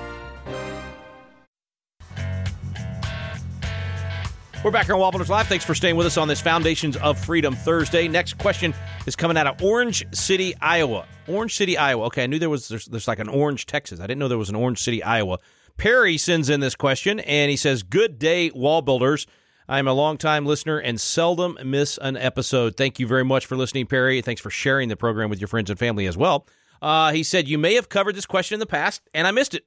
We're 4.64 4.70
back 4.70 4.86
here 4.86 4.94
on 4.94 5.00
Wallbuilders 5.02 5.28
Live. 5.28 5.46
Thanks 5.46 5.62
for 5.62 5.74
staying 5.74 5.96
with 5.96 6.06
us 6.06 6.16
on 6.16 6.26
this 6.26 6.40
Foundations 6.40 6.96
of 6.96 7.22
Freedom 7.22 7.54
Thursday. 7.54 8.08
Next 8.08 8.38
question 8.38 8.72
is 9.06 9.14
coming 9.14 9.36
out 9.36 9.46
of 9.46 9.62
Orange 9.62 10.06
City, 10.16 10.54
Iowa. 10.58 11.04
Orange 11.28 11.54
City, 11.54 11.76
Iowa. 11.76 12.06
Okay, 12.06 12.22
I 12.22 12.26
knew 12.26 12.38
there 12.38 12.48
was 12.48 12.68
there's, 12.68 12.86
there's 12.86 13.06
like 13.06 13.18
an 13.18 13.28
Orange, 13.28 13.66
Texas. 13.66 14.00
I 14.00 14.04
didn't 14.06 14.20
know 14.20 14.28
there 14.28 14.38
was 14.38 14.48
an 14.48 14.56
Orange 14.56 14.82
City, 14.82 15.02
Iowa. 15.02 15.40
Perry 15.76 16.16
sends 16.16 16.48
in 16.48 16.60
this 16.60 16.74
question 16.74 17.20
and 17.20 17.50
he 17.50 17.58
says, 17.58 17.82
"Good 17.82 18.18
day, 18.18 18.48
Wallbuilders." 18.52 19.26
I'm 19.68 19.88
a 19.88 19.94
longtime 19.94 20.44
listener 20.44 20.78
and 20.78 21.00
seldom 21.00 21.58
miss 21.64 21.98
an 21.98 22.16
episode. 22.16 22.76
Thank 22.76 22.98
you 22.98 23.06
very 23.06 23.24
much 23.24 23.46
for 23.46 23.56
listening, 23.56 23.86
Perry. 23.86 24.20
Thanks 24.20 24.40
for 24.40 24.50
sharing 24.50 24.88
the 24.88 24.96
program 24.96 25.30
with 25.30 25.40
your 25.40 25.48
friends 25.48 25.70
and 25.70 25.78
family 25.78 26.06
as 26.06 26.16
well. 26.16 26.46
Uh, 26.82 27.12
he 27.12 27.22
said, 27.22 27.48
You 27.48 27.56
may 27.56 27.74
have 27.74 27.88
covered 27.88 28.14
this 28.14 28.26
question 28.26 28.54
in 28.54 28.60
the 28.60 28.66
past, 28.66 29.02
and 29.14 29.26
I 29.26 29.30
missed 29.30 29.54
it. 29.54 29.64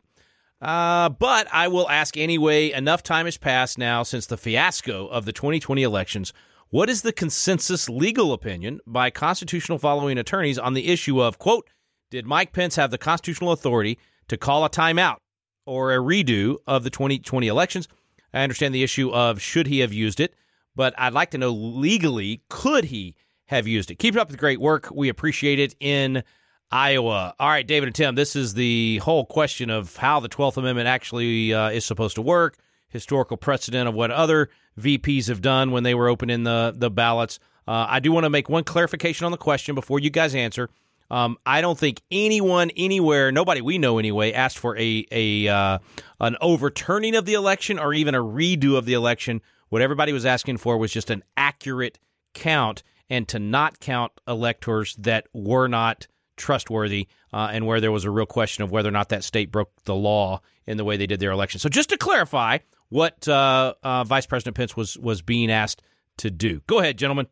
Uh, 0.62 1.10
but 1.10 1.47
I 1.51 1.67
will 1.67 1.89
ask 1.89 2.15
anyway. 2.15 2.71
Enough 2.71 3.01
time 3.01 3.25
has 3.25 3.38
passed 3.38 3.77
now 3.77 4.03
since 4.03 4.27
the 4.27 4.38
fiasco 4.38 5.07
of 5.07 5.25
the 5.25 5.33
2020 5.33 5.81
elections. 5.81 6.31
What 6.69 6.89
is 6.89 7.01
the 7.01 7.13
consensus 7.13 7.89
legal 7.89 8.33
opinion 8.33 8.81
by 8.86 9.10
constitutional 9.10 9.79
following 9.79 10.17
attorneys 10.17 10.60
on 10.60 10.73
the 10.73 10.89
issue 10.89 11.21
of, 11.21 11.39
quote, 11.39 11.67
did 12.12 12.25
Mike 12.25 12.53
Pence 12.53 12.75
have 12.75 12.91
the 12.91 12.97
constitutional 12.97 13.51
authority 13.51 13.97
to 14.27 14.38
call 14.38 14.63
a 14.63 14.69
timeout 14.69 15.17
or 15.65 15.93
a 15.93 15.97
redo 15.97 16.57
of 16.67 16.83
the 16.83 16.89
2020 16.89 17.47
elections? 17.47 17.88
I 18.33 18.43
understand 18.43 18.73
the 18.73 18.83
issue 18.83 19.11
of 19.11 19.41
should 19.41 19.67
he 19.67 19.79
have 19.79 19.93
used 19.93 20.19
it, 20.19 20.35
but 20.75 20.93
I'd 20.97 21.13
like 21.13 21.31
to 21.31 21.37
know 21.37 21.51
legally, 21.51 22.43
could 22.49 22.85
he 22.85 23.15
have 23.45 23.67
used 23.67 23.91
it? 23.91 23.95
Keep 23.95 24.15
up 24.15 24.29
the 24.29 24.37
great 24.37 24.59
work. 24.59 24.89
We 24.93 25.09
appreciate 25.09 25.59
it 25.59 25.75
in 25.79 26.23
Iowa. 26.71 27.33
All 27.39 27.49
right, 27.49 27.65
David 27.65 27.87
and 27.87 27.95
Tim, 27.95 28.15
this 28.15 28.35
is 28.35 28.53
the 28.53 28.97
whole 28.97 29.25
question 29.25 29.69
of 29.69 29.95
how 29.95 30.19
the 30.19 30.29
12th 30.29 30.57
Amendment 30.57 30.87
actually 30.87 31.53
uh, 31.53 31.69
is 31.69 31.85
supposed 31.85 32.15
to 32.15 32.21
work, 32.21 32.57
historical 32.89 33.37
precedent 33.37 33.87
of 33.87 33.95
what 33.95 34.11
other 34.11 34.49
VPs 34.79 35.27
have 35.29 35.41
done 35.41 35.71
when 35.71 35.83
they 35.83 35.95
were 35.95 36.09
opening 36.09 36.43
the, 36.43 36.73
the 36.75 36.91
ballots. 36.91 37.39
Uh, 37.67 37.85
I 37.89 37.99
do 37.99 38.11
want 38.11 38.25
to 38.25 38.29
make 38.29 38.49
one 38.49 38.63
clarification 38.63 39.25
on 39.25 39.31
the 39.31 39.37
question 39.37 39.75
before 39.75 39.99
you 39.99 40.09
guys 40.09 40.35
answer. 40.35 40.69
Um, 41.10 41.38
I 41.46 41.62
don't 41.62 41.78
think 41.78 42.02
anyone 42.12 42.70
anywhere, 42.76 43.32
nobody 43.32 43.62
we 43.62 43.78
know 43.78 43.98
anyway, 43.98 44.34
asked 44.34 44.58
for 44.58 44.78
a 44.78 45.06
a 45.12 45.48
uh, 45.48 45.80
an 46.20 46.36
overturning 46.41 47.15
of 47.15 47.26
the 47.26 47.34
election 47.34 47.80
or 47.80 47.93
even 47.93 48.15
a 48.15 48.24
redo 48.24 48.78
of 48.78 48.86
the 48.86 48.93
election. 48.93 49.41
What 49.70 49.82
everybody 49.82 50.13
was 50.13 50.26
asking 50.26 50.58
for 50.58 50.78
was 50.78 50.91
just 50.91 51.10
an 51.10 51.24
accurate 51.36 52.00
count 52.34 52.84
and 53.10 53.28
to 53.30 53.39
not 53.39 53.80
count 53.80 54.12
electors 54.28 54.96
that 54.98 55.28
were 55.34 55.67
not 55.67 56.08
trustworthy 56.36 57.08
uh, 57.34 57.50
and 57.52 57.65
where 57.65 57.82
there 57.82 57.91
was 57.91 58.06
a 58.06 58.12
real 58.12 58.26
question 58.26 58.63
of 58.63 58.72
whether 58.72 58.89
or 58.89 58.93
not 58.93 59.10
that 59.10 59.24
state 59.24 59.52
broke 59.52 59.72
the 59.86 59.96
law 59.96 60.41
in 60.65 60.78
the 60.78 60.86
way 60.86 60.98
they 60.98 61.08
did 61.08 61.20
their 61.20 61.32
election. 61.32 61.60
So 61.60 61.70
just 61.70 61.89
to 61.89 61.98
clarify 61.98 62.60
what 62.89 63.28
uh, 63.28 63.74
uh 63.84 64.04
Vice 64.04 64.26
President 64.26 64.56
Pence 64.56 64.76
was 64.76 64.98
was 64.98 65.22
being 65.22 65.52
asked 65.52 65.82
to 66.17 66.32
do. 66.32 66.62
Go 66.67 66.80
ahead, 66.80 66.98
gentlemen. 66.98 67.28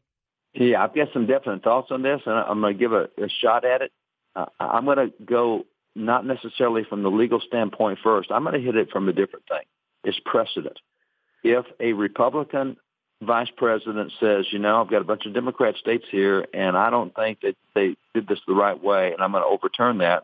Yeah, 0.55 0.83
I've 0.83 0.95
got 0.95 1.09
some 1.13 1.27
definite 1.27 1.63
thoughts 1.63 1.91
on 1.91 2.01
this, 2.01 2.21
and 2.25 2.33
I'm 2.33 2.61
going 2.61 2.73
to 2.73 2.79
give 2.79 2.93
a, 2.93 3.09
a 3.21 3.29
shot 3.41 3.65
at 3.65 3.81
it. 3.81 3.91
Uh, 4.35 4.45
I'm 4.59 4.85
going 4.85 4.97
to 4.97 5.13
go 5.23 5.65
not 5.95 6.25
necessarily 6.25 6.83
from 6.87 7.03
the 7.03 7.11
legal 7.11 7.41
standpoint 7.41 7.99
first. 8.03 8.31
I'm 8.31 8.43
going 8.43 8.55
to 8.55 8.65
hit 8.65 8.75
it 8.75 8.89
from 8.91 9.09
a 9.09 9.13
different 9.13 9.47
thing. 9.47 9.63
It's 10.03 10.19
precedent. 10.25 10.79
If 11.43 11.65
a 11.79 11.93
Republican 11.93 12.77
vice 13.21 13.49
president 13.55 14.11
says, 14.19 14.45
you 14.51 14.59
know, 14.59 14.81
I've 14.81 14.89
got 14.89 15.01
a 15.01 15.05
bunch 15.05 15.25
of 15.25 15.33
Democrat 15.33 15.75
states 15.75 16.05
here, 16.09 16.45
and 16.53 16.77
I 16.77 16.89
don't 16.89 17.13
think 17.13 17.41
that 17.41 17.55
they 17.73 17.95
did 18.13 18.27
this 18.27 18.39
the 18.47 18.53
right 18.53 18.81
way, 18.81 19.13
and 19.13 19.21
I'm 19.21 19.31
going 19.31 19.43
to 19.43 19.47
overturn 19.47 19.99
that. 19.99 20.23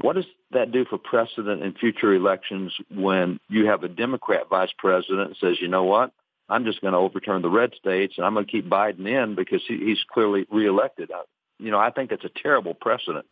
What 0.00 0.16
does 0.16 0.26
that 0.52 0.72
do 0.72 0.84
for 0.84 0.98
precedent 0.98 1.62
in 1.62 1.74
future 1.74 2.14
elections 2.14 2.72
when 2.90 3.38
you 3.48 3.66
have 3.66 3.82
a 3.82 3.88
Democrat 3.88 4.48
vice 4.48 4.72
president 4.78 5.36
says, 5.40 5.56
you 5.60 5.68
know 5.68 5.84
what, 5.84 6.12
I'm 6.50 6.64
just 6.64 6.80
going 6.80 6.92
to 6.92 6.98
overturn 6.98 7.42
the 7.42 7.48
red 7.48 7.72
states 7.74 8.14
and 8.16 8.26
I'm 8.26 8.34
going 8.34 8.44
to 8.44 8.52
keep 8.52 8.68
Biden 8.68 9.06
in 9.06 9.34
because 9.34 9.62
he, 9.66 9.78
he's 9.78 10.02
clearly 10.12 10.46
reelected. 10.50 11.10
You 11.58 11.70
know, 11.70 11.78
I 11.78 11.90
think 11.90 12.10
that's 12.10 12.24
a 12.24 12.30
terrible 12.42 12.74
precedent. 12.74 13.26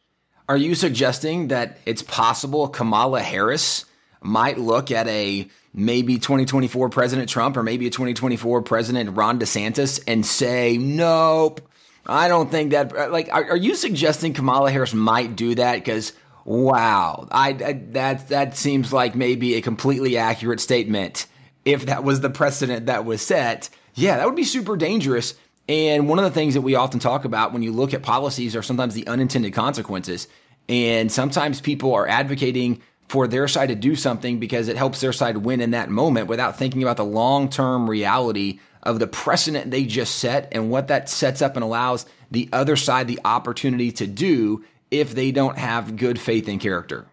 Are 0.48 0.57
you 0.57 0.74
suggesting 0.74 1.48
that 1.48 1.78
it's 1.85 2.02
possible 2.02 2.68
Kamala 2.68 3.20
Harris 3.20 3.85
might 4.22 4.59
look 4.59 4.90
at 4.90 5.07
a 5.09 5.48
maybe 5.74 6.18
2024 6.18 6.88
President 6.88 7.28
Trump 7.28 7.57
or 7.57 7.62
maybe 7.62 7.87
a 7.87 7.90
2024 7.90 8.62
President 8.62 9.16
Ron 9.16 9.38
DeSantis 9.38 10.02
and 10.07 10.24
say, 10.24 10.78
nope, 10.78 11.61
I 12.07 12.28
don't 12.28 12.50
think 12.50 12.70
that. 12.70 13.12
Like, 13.12 13.28
are, 13.31 13.50
are 13.50 13.57
you 13.57 13.74
suggesting 13.74 14.33
Kamala 14.33 14.70
Harris 14.70 14.94
might 14.94 15.37
do 15.37 15.54
that? 15.57 15.74
Because 15.74 16.14
wow, 16.44 17.28
I, 17.31 17.50
I 17.50 17.72
that 17.90 18.28
that 18.28 18.57
seems 18.57 18.92
like 18.92 19.14
maybe 19.14 19.57
a 19.57 19.61
completely 19.61 20.16
accurate 20.16 20.61
statement 20.61 21.26
if 21.68 21.87
that 21.87 22.02
was 22.02 22.20
the 22.20 22.31
precedent 22.31 22.87
that 22.87 23.04
was 23.04 23.20
set, 23.20 23.68
yeah, 23.94 24.16
that 24.16 24.26
would 24.26 24.37
be 24.37 24.44
super 24.44 24.76
dangerous. 24.76 25.35
And 25.68 26.09
one 26.09 26.18
of 26.18 26.24
the 26.24 26.31
things 26.31 26.54
that 26.54 26.62
we 26.62 26.74
often 26.74 26.98
talk 26.98 27.26
about 27.26 27.52
when 27.52 27.62
you 27.62 27.72
look 27.72 27.92
at 27.92 28.02
policies 28.02 28.57
are 28.57 28.62
sometimes 28.62 28.94
the 28.94 29.07
unintended 29.07 29.52
consequences. 29.52 30.28
And 30.68 31.12
sometimes 31.12 31.61
people 31.61 31.94
are 31.94 32.09
advocating 32.09 32.81
for 33.09 33.26
their 33.26 33.48
side 33.48 33.68
to 33.68 33.74
do 33.74 33.96
something 33.96 34.38
because 34.38 34.68
it 34.68 34.76
helps 34.76 35.00
their 35.00 35.12
side 35.12 35.37
win 35.38 35.61
in 35.61 35.72
that 35.72 35.90
moment 35.90 36.26
without 36.26 36.57
thinking 36.57 36.83
about 36.83 36.96
the 36.96 37.04
long 37.04 37.50
term 37.50 37.88
reality 37.88 38.61
of 38.83 38.98
the 38.98 39.07
precedent 39.07 39.70
they 39.70 39.85
just 39.85 40.16
set 40.16 40.48
and 40.52 40.70
what 40.70 40.88
that 40.88 41.09
sets 41.11 41.42
up 41.42 41.57
and 41.57 41.64
allows 41.64 42.07
the 42.31 42.48
other 42.52 42.76
side 42.76 43.09
the 43.09 43.20
opportunity 43.24 43.92
to 43.92 44.07
do 44.07 44.64
if 44.90 45.14
they 45.14 45.33
don't 45.33 45.59
have 45.59 45.96
good 45.96 46.18
faith 46.18 46.48
and 46.48 46.61
character. 46.61 47.07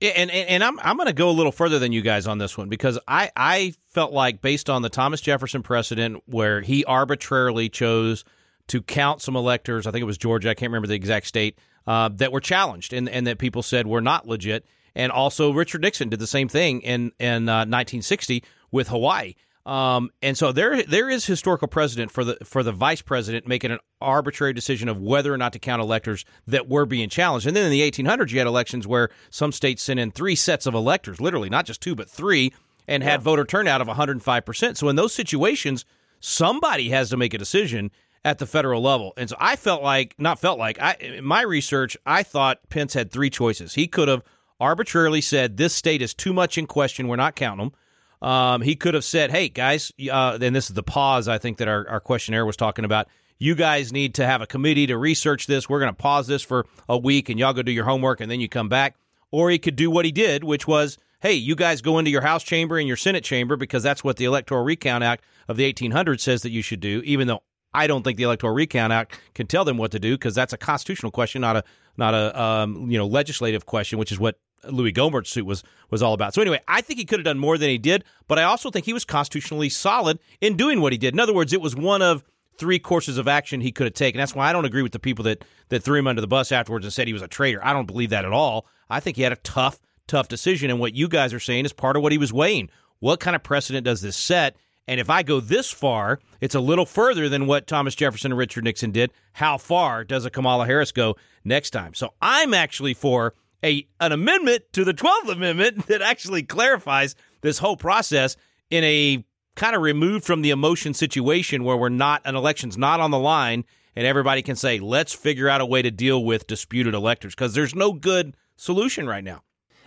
And, 0.00 0.30
and, 0.30 0.48
and 0.48 0.64
I'm 0.64 0.78
I'm 0.80 0.96
going 0.96 1.08
to 1.08 1.12
go 1.12 1.28
a 1.28 1.32
little 1.32 1.50
further 1.50 1.78
than 1.78 1.90
you 1.90 2.02
guys 2.02 2.26
on 2.26 2.38
this 2.38 2.56
one 2.56 2.68
because 2.68 2.98
I 3.08 3.30
I 3.34 3.74
felt 3.88 4.12
like 4.12 4.40
based 4.40 4.70
on 4.70 4.82
the 4.82 4.88
Thomas 4.88 5.20
Jefferson 5.20 5.62
precedent 5.62 6.22
where 6.26 6.60
he 6.60 6.84
arbitrarily 6.84 7.68
chose 7.68 8.24
to 8.68 8.80
count 8.82 9.22
some 9.22 9.34
electors, 9.34 9.86
I 9.86 9.90
think 9.90 10.02
it 10.02 10.06
was 10.06 10.18
Georgia, 10.18 10.50
I 10.50 10.54
can't 10.54 10.70
remember 10.70 10.86
the 10.86 10.94
exact 10.94 11.26
state, 11.26 11.58
uh, 11.86 12.10
that 12.14 12.32
were 12.32 12.40
challenged 12.40 12.92
and 12.92 13.08
and 13.08 13.26
that 13.26 13.38
people 13.38 13.62
said 13.62 13.86
were 13.86 14.00
not 14.00 14.26
legit. 14.26 14.64
And 14.94 15.10
also 15.10 15.52
Richard 15.52 15.82
Nixon 15.82 16.08
did 16.08 16.20
the 16.20 16.26
same 16.26 16.48
thing 16.48 16.80
in 16.82 17.12
in 17.18 17.48
uh, 17.48 17.66
1960 17.66 18.44
with 18.70 18.88
Hawaii. 18.88 19.34
Um, 19.68 20.10
and 20.22 20.34
so 20.34 20.50
there 20.50 20.82
there 20.82 21.10
is 21.10 21.26
historical 21.26 21.68
precedent 21.68 22.10
for 22.10 22.24
the 22.24 22.38
for 22.42 22.62
the 22.62 22.72
vice 22.72 23.02
president 23.02 23.46
making 23.46 23.70
an 23.70 23.80
arbitrary 24.00 24.54
decision 24.54 24.88
of 24.88 24.98
whether 24.98 25.32
or 25.32 25.36
not 25.36 25.52
to 25.52 25.58
count 25.58 25.82
electors 25.82 26.24
that 26.46 26.70
were 26.70 26.86
being 26.86 27.10
challenged. 27.10 27.46
And 27.46 27.54
then 27.54 27.66
in 27.66 27.70
the 27.70 27.82
1800s, 27.82 28.30
you 28.30 28.38
had 28.38 28.46
elections 28.46 28.86
where 28.86 29.10
some 29.28 29.52
states 29.52 29.82
sent 29.82 30.00
in 30.00 30.10
three 30.10 30.36
sets 30.36 30.64
of 30.64 30.72
electors, 30.72 31.20
literally 31.20 31.50
not 31.50 31.66
just 31.66 31.82
two 31.82 31.94
but 31.94 32.08
three, 32.08 32.54
and 32.86 33.02
had 33.02 33.20
voter 33.20 33.44
turnout 33.44 33.82
of 33.82 33.88
105 33.88 34.46
percent. 34.46 34.78
So 34.78 34.88
in 34.88 34.96
those 34.96 35.12
situations, 35.12 35.84
somebody 36.18 36.88
has 36.88 37.10
to 37.10 37.18
make 37.18 37.34
a 37.34 37.38
decision 37.38 37.90
at 38.24 38.38
the 38.38 38.46
federal 38.46 38.80
level. 38.80 39.12
And 39.18 39.28
so 39.28 39.36
I 39.38 39.56
felt 39.56 39.82
like, 39.82 40.14
not 40.18 40.38
felt 40.38 40.58
like, 40.58 40.80
I 40.80 40.94
in 40.94 41.26
my 41.26 41.42
research, 41.42 41.94
I 42.06 42.22
thought 42.22 42.70
Pence 42.70 42.94
had 42.94 43.10
three 43.10 43.28
choices. 43.28 43.74
He 43.74 43.86
could 43.86 44.08
have 44.08 44.22
arbitrarily 44.58 45.20
said 45.20 45.58
this 45.58 45.74
state 45.74 46.00
is 46.00 46.14
too 46.14 46.32
much 46.32 46.56
in 46.56 46.66
question, 46.66 47.06
we're 47.06 47.16
not 47.16 47.36
counting 47.36 47.66
them. 47.66 47.74
Um, 48.20 48.62
he 48.62 48.76
could 48.76 48.94
have 48.94 49.04
said, 49.04 49.30
"Hey 49.30 49.48
guys," 49.48 49.92
uh, 50.10 50.38
and 50.40 50.54
this 50.54 50.68
is 50.68 50.74
the 50.74 50.82
pause 50.82 51.28
I 51.28 51.38
think 51.38 51.58
that 51.58 51.68
our, 51.68 51.88
our 51.88 52.00
questionnaire 52.00 52.44
was 52.44 52.56
talking 52.56 52.84
about. 52.84 53.08
You 53.38 53.54
guys 53.54 53.92
need 53.92 54.14
to 54.14 54.26
have 54.26 54.42
a 54.42 54.46
committee 54.46 54.88
to 54.88 54.98
research 54.98 55.46
this. 55.46 55.68
We're 55.68 55.78
going 55.78 55.94
to 55.94 55.96
pause 55.96 56.26
this 56.26 56.42
for 56.42 56.66
a 56.88 56.98
week, 56.98 57.28
and 57.28 57.38
y'all 57.38 57.52
go 57.52 57.62
do 57.62 57.70
your 57.70 57.84
homework, 57.84 58.20
and 58.20 58.30
then 58.30 58.40
you 58.40 58.48
come 58.48 58.68
back. 58.68 58.96
Or 59.30 59.50
he 59.50 59.58
could 59.58 59.76
do 59.76 59.90
what 59.90 60.04
he 60.04 60.10
did, 60.10 60.42
which 60.42 60.66
was, 60.66 60.98
"Hey, 61.20 61.34
you 61.34 61.54
guys 61.54 61.80
go 61.80 61.98
into 61.98 62.10
your 62.10 62.22
House 62.22 62.42
chamber 62.42 62.78
and 62.78 62.88
your 62.88 62.96
Senate 62.96 63.22
chamber 63.22 63.56
because 63.56 63.82
that's 63.82 64.02
what 64.02 64.16
the 64.16 64.24
Electoral 64.24 64.64
Recount 64.64 65.04
Act 65.04 65.24
of 65.46 65.56
the 65.56 65.72
1800s 65.72 66.20
says 66.20 66.42
that 66.42 66.50
you 66.50 66.62
should 66.62 66.80
do." 66.80 67.02
Even 67.04 67.28
though 67.28 67.42
I 67.72 67.86
don't 67.86 68.02
think 68.02 68.16
the 68.16 68.24
Electoral 68.24 68.54
Recount 68.54 68.92
Act 68.92 69.20
can 69.34 69.46
tell 69.46 69.64
them 69.64 69.76
what 69.76 69.92
to 69.92 69.98
do 70.00 70.14
because 70.14 70.34
that's 70.34 70.52
a 70.52 70.58
constitutional 70.58 71.12
question, 71.12 71.42
not 71.42 71.56
a 71.56 71.64
not 71.96 72.14
a 72.14 72.40
um, 72.40 72.90
you 72.90 72.98
know 72.98 73.06
legislative 73.06 73.66
question, 73.66 73.98
which 73.98 74.10
is 74.10 74.18
what 74.18 74.38
Louis 74.64 74.92
Gohmert's 74.92 75.30
suit 75.30 75.46
was 75.46 75.62
was 75.90 76.02
all 76.02 76.14
about. 76.14 76.34
So 76.34 76.42
anyway, 76.42 76.60
I 76.68 76.80
think 76.80 76.98
he 76.98 77.04
could 77.04 77.18
have 77.18 77.24
done 77.24 77.38
more 77.38 77.56
than 77.58 77.70
he 77.70 77.78
did, 77.78 78.04
but 78.26 78.38
I 78.38 78.42
also 78.42 78.70
think 78.70 78.86
he 78.86 78.92
was 78.92 79.04
constitutionally 79.04 79.68
solid 79.68 80.18
in 80.40 80.56
doing 80.56 80.80
what 80.80 80.92
he 80.92 80.98
did. 80.98 81.14
In 81.14 81.20
other 81.20 81.34
words, 81.34 81.52
it 81.52 81.60
was 81.60 81.74
one 81.74 82.02
of 82.02 82.24
three 82.58 82.78
courses 82.78 83.18
of 83.18 83.28
action 83.28 83.60
he 83.60 83.72
could 83.72 83.86
have 83.86 83.94
taken. 83.94 84.18
That's 84.18 84.34
why 84.34 84.48
I 84.48 84.52
don't 84.52 84.64
agree 84.64 84.82
with 84.82 84.92
the 84.92 84.98
people 84.98 85.22
that 85.24 85.44
that 85.68 85.82
threw 85.82 85.98
him 85.98 86.06
under 86.06 86.20
the 86.20 86.26
bus 86.26 86.52
afterwards 86.52 86.84
and 86.84 86.92
said 86.92 87.06
he 87.06 87.12
was 87.12 87.22
a 87.22 87.28
traitor. 87.28 87.64
I 87.64 87.72
don't 87.72 87.86
believe 87.86 88.10
that 88.10 88.24
at 88.24 88.32
all. 88.32 88.66
I 88.90 89.00
think 89.00 89.16
he 89.16 89.22
had 89.22 89.32
a 89.32 89.36
tough, 89.36 89.80
tough 90.06 90.28
decision, 90.28 90.70
and 90.70 90.80
what 90.80 90.94
you 90.94 91.08
guys 91.08 91.32
are 91.32 91.40
saying 91.40 91.64
is 91.64 91.72
part 91.72 91.96
of 91.96 92.02
what 92.02 92.12
he 92.12 92.18
was 92.18 92.32
weighing. 92.32 92.70
What 93.00 93.20
kind 93.20 93.36
of 93.36 93.42
precedent 93.42 93.84
does 93.84 94.00
this 94.00 94.16
set? 94.16 94.56
And 94.88 94.98
if 94.98 95.10
I 95.10 95.22
go 95.22 95.38
this 95.38 95.70
far, 95.70 96.18
it's 96.40 96.54
a 96.54 96.60
little 96.60 96.86
further 96.86 97.28
than 97.28 97.46
what 97.46 97.66
Thomas 97.66 97.94
Jefferson 97.94 98.32
and 98.32 98.38
Richard 98.38 98.64
Nixon 98.64 98.90
did. 98.90 99.12
How 99.34 99.58
far 99.58 100.02
does 100.02 100.24
a 100.24 100.30
Kamala 100.30 100.64
Harris 100.64 100.92
go 100.92 101.16
next 101.44 101.70
time? 101.70 101.92
So 101.92 102.14
I'm 102.22 102.54
actually 102.54 102.94
for 102.94 103.34
a 103.64 103.86
an 104.00 104.12
amendment 104.12 104.64
to 104.72 104.84
the 104.84 104.94
12th 104.94 105.30
Amendment 105.30 105.86
that 105.88 106.02
actually 106.02 106.42
clarifies 106.42 107.14
this 107.40 107.58
whole 107.58 107.76
process 107.76 108.36
in 108.70 108.84
a 108.84 109.24
kind 109.56 109.74
of 109.74 109.82
removed 109.82 110.24
from 110.24 110.42
the 110.42 110.50
emotion 110.50 110.94
situation 110.94 111.64
where 111.64 111.76
we're 111.76 111.88
not 111.88 112.22
an 112.24 112.36
election's 112.36 112.78
not 112.78 113.00
on 113.00 113.10
the 113.10 113.18
line 113.18 113.64
and 113.96 114.06
everybody 114.06 114.42
can 114.42 114.54
say 114.54 114.78
let's 114.78 115.12
figure 115.12 115.48
out 115.48 115.60
a 115.60 115.66
way 115.66 115.82
to 115.82 115.90
deal 115.90 116.24
with 116.24 116.46
disputed 116.46 116.94
electors 116.94 117.34
because 117.34 117.54
there's 117.54 117.74
no 117.74 117.92
good 117.92 118.36
solution 118.56 119.06
right 119.08 119.24
now. 119.24 119.42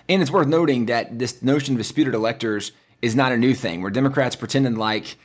And 0.10 0.22
it's 0.22 0.32
worth 0.32 0.48
noting 0.48 0.88
that 0.88 1.18
this 1.18 1.42
notion 1.42 1.76
of 1.76 1.78
disputed 1.78 2.14
electors 2.14 2.74
is 3.02 3.16
not 3.16 3.32
a 3.32 3.38
new 3.38 3.54
thing 3.54 3.82
where 3.82 3.92
Democrats 3.92 4.36
pretended 4.36 4.78
like 4.78 5.16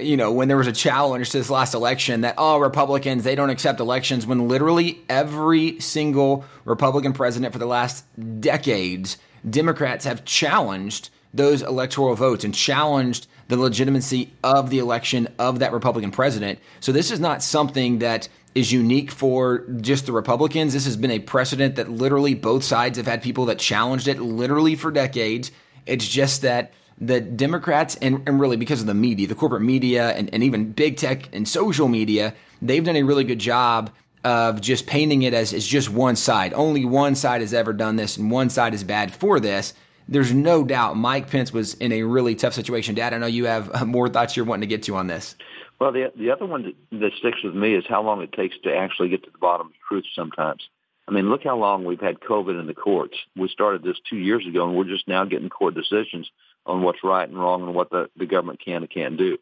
you 0.00 0.16
know, 0.16 0.32
when 0.32 0.48
there 0.48 0.56
was 0.56 0.66
a 0.66 0.72
challenge 0.72 1.30
to 1.30 1.38
this 1.38 1.50
last 1.50 1.74
election 1.74 2.22
that, 2.22 2.34
oh, 2.38 2.58
Republicans, 2.58 3.24
they 3.24 3.34
don't 3.34 3.50
accept 3.50 3.80
elections, 3.80 4.26
when 4.26 4.48
literally 4.48 5.00
every 5.08 5.80
single 5.80 6.44
Republican 6.64 7.12
president 7.12 7.52
for 7.52 7.58
the 7.58 7.66
last 7.66 8.04
decades, 8.40 9.18
Democrats 9.48 10.04
have 10.04 10.24
challenged 10.24 11.10
those 11.32 11.62
electoral 11.62 12.14
votes 12.14 12.44
and 12.44 12.54
challenged 12.54 13.26
the 13.48 13.56
legitimacy 13.56 14.32
of 14.42 14.70
the 14.70 14.78
election 14.78 15.28
of 15.38 15.58
that 15.58 15.72
Republican 15.72 16.10
president. 16.10 16.58
So 16.80 16.92
this 16.92 17.10
is 17.10 17.20
not 17.20 17.42
something 17.42 17.98
that 17.98 18.28
is 18.54 18.72
unique 18.72 19.10
for 19.10 19.66
just 19.80 20.06
the 20.06 20.12
Republicans. 20.12 20.72
This 20.72 20.84
has 20.84 20.96
been 20.96 21.10
a 21.10 21.18
precedent 21.18 21.74
that 21.76 21.90
literally 21.90 22.34
both 22.34 22.62
sides 22.62 22.96
have 22.96 23.06
had 23.06 23.20
people 23.20 23.46
that 23.46 23.58
challenged 23.58 24.06
it 24.06 24.20
literally 24.20 24.76
for 24.76 24.92
decades. 24.92 25.50
It's 25.86 26.06
just 26.06 26.42
that 26.42 26.72
the 26.98 27.20
Democrats, 27.20 27.96
and, 27.96 28.22
and 28.26 28.40
really 28.40 28.56
because 28.56 28.80
of 28.80 28.86
the 28.86 28.94
media, 28.94 29.26
the 29.26 29.34
corporate 29.34 29.62
media, 29.62 30.10
and, 30.10 30.32
and 30.32 30.42
even 30.42 30.72
big 30.72 30.96
tech 30.96 31.28
and 31.32 31.48
social 31.48 31.88
media, 31.88 32.34
they've 32.62 32.84
done 32.84 32.96
a 32.96 33.02
really 33.02 33.24
good 33.24 33.38
job 33.38 33.90
of 34.24 34.60
just 34.60 34.86
painting 34.86 35.22
it 35.22 35.34
as, 35.34 35.52
as 35.52 35.66
just 35.66 35.90
one 35.90 36.16
side. 36.16 36.54
Only 36.54 36.84
one 36.84 37.14
side 37.14 37.40
has 37.40 37.52
ever 37.52 37.72
done 37.72 37.96
this, 37.96 38.16
and 38.16 38.30
one 38.30 38.48
side 38.48 38.74
is 38.74 38.84
bad 38.84 39.12
for 39.12 39.38
this. 39.38 39.74
There's 40.08 40.32
no 40.32 40.64
doubt 40.64 40.96
Mike 40.96 41.30
Pence 41.30 41.52
was 41.52 41.74
in 41.74 41.92
a 41.92 42.02
really 42.02 42.34
tough 42.34 42.54
situation. 42.54 42.94
Dad, 42.94 43.14
I 43.14 43.18
know 43.18 43.26
you 43.26 43.46
have 43.46 43.74
uh, 43.74 43.84
more 43.84 44.08
thoughts 44.08 44.36
you're 44.36 44.46
wanting 44.46 44.62
to 44.62 44.66
get 44.66 44.82
to 44.84 44.96
on 44.96 45.06
this. 45.06 45.34
Well, 45.80 45.92
the 45.92 46.12
the 46.16 46.30
other 46.30 46.46
one 46.46 46.62
that, 46.62 47.00
that 47.00 47.12
sticks 47.18 47.42
with 47.42 47.54
me 47.54 47.74
is 47.74 47.84
how 47.88 48.02
long 48.02 48.22
it 48.22 48.32
takes 48.32 48.56
to 48.64 48.74
actually 48.74 49.08
get 49.08 49.24
to 49.24 49.30
the 49.30 49.38
bottom 49.38 49.68
of 49.68 49.72
truth 49.88 50.04
sometimes. 50.14 50.68
I 51.08 51.10
mean, 51.10 51.28
look 51.28 51.44
how 51.44 51.56
long 51.56 51.84
we've 51.84 52.00
had 52.00 52.20
COVID 52.20 52.58
in 52.58 52.66
the 52.66 52.74
courts. 52.74 53.16
We 53.36 53.48
started 53.48 53.82
this 53.82 53.96
two 54.08 54.16
years 54.16 54.46
ago, 54.46 54.66
and 54.66 54.76
we're 54.76 54.84
just 54.84 55.08
now 55.08 55.24
getting 55.24 55.50
court 55.50 55.74
decisions 55.74 56.30
on 56.66 56.82
what's 56.82 57.04
right 57.04 57.28
and 57.28 57.38
wrong 57.38 57.62
and 57.62 57.74
what 57.74 57.90
the, 57.90 58.08
the 58.16 58.26
government 58.26 58.60
can 58.64 58.76
and 58.76 58.90
can't 58.90 59.16
do. 59.16 59.38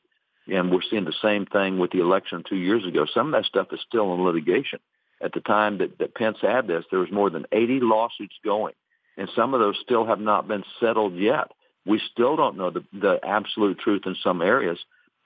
And 0.48 0.72
we're 0.72 0.82
seeing 0.90 1.04
the 1.04 1.14
same 1.22 1.46
thing 1.46 1.78
with 1.78 1.92
the 1.92 2.00
election 2.00 2.42
two 2.48 2.56
years 2.56 2.84
ago. 2.86 3.06
Some 3.12 3.26
of 3.26 3.32
that 3.32 3.46
stuff 3.46 3.68
is 3.72 3.80
still 3.86 4.12
in 4.14 4.24
litigation. 4.24 4.80
At 5.22 5.32
the 5.32 5.40
time 5.40 5.78
that, 5.78 5.98
that 5.98 6.16
Pence 6.16 6.38
had 6.42 6.66
this, 6.66 6.84
there 6.90 6.98
was 6.98 7.12
more 7.12 7.30
than 7.30 7.46
80 7.52 7.78
lawsuits 7.80 8.34
going, 8.44 8.74
and 9.16 9.28
some 9.36 9.54
of 9.54 9.60
those 9.60 9.78
still 9.80 10.04
have 10.06 10.18
not 10.18 10.48
been 10.48 10.64
settled 10.80 11.14
yet. 11.14 11.52
We 11.86 12.00
still 12.12 12.34
don't 12.34 12.56
know 12.56 12.70
the, 12.70 12.84
the 12.92 13.20
absolute 13.22 13.78
truth 13.78 14.02
in 14.06 14.16
some 14.22 14.42
areas. 14.42 14.78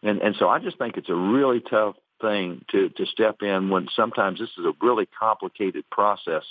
And, 0.03 0.21
and 0.21 0.37
so 0.39 0.49
I 0.49 0.59
just 0.59 0.77
think 0.77 0.99
it's 0.99 1.09
a 1.09 1.15
really 1.15 1.61
tough 1.61 1.97
thing 2.21 2.65
to, 2.73 2.91
to 2.91 3.07
step 3.07 3.43
in 3.43 3.71
when 3.71 3.89
sometimes 3.95 4.39
this 4.39 4.51
is 4.59 4.65
a 4.65 4.73
really 4.83 5.09
complicated 5.19 5.85
process. 5.91 6.45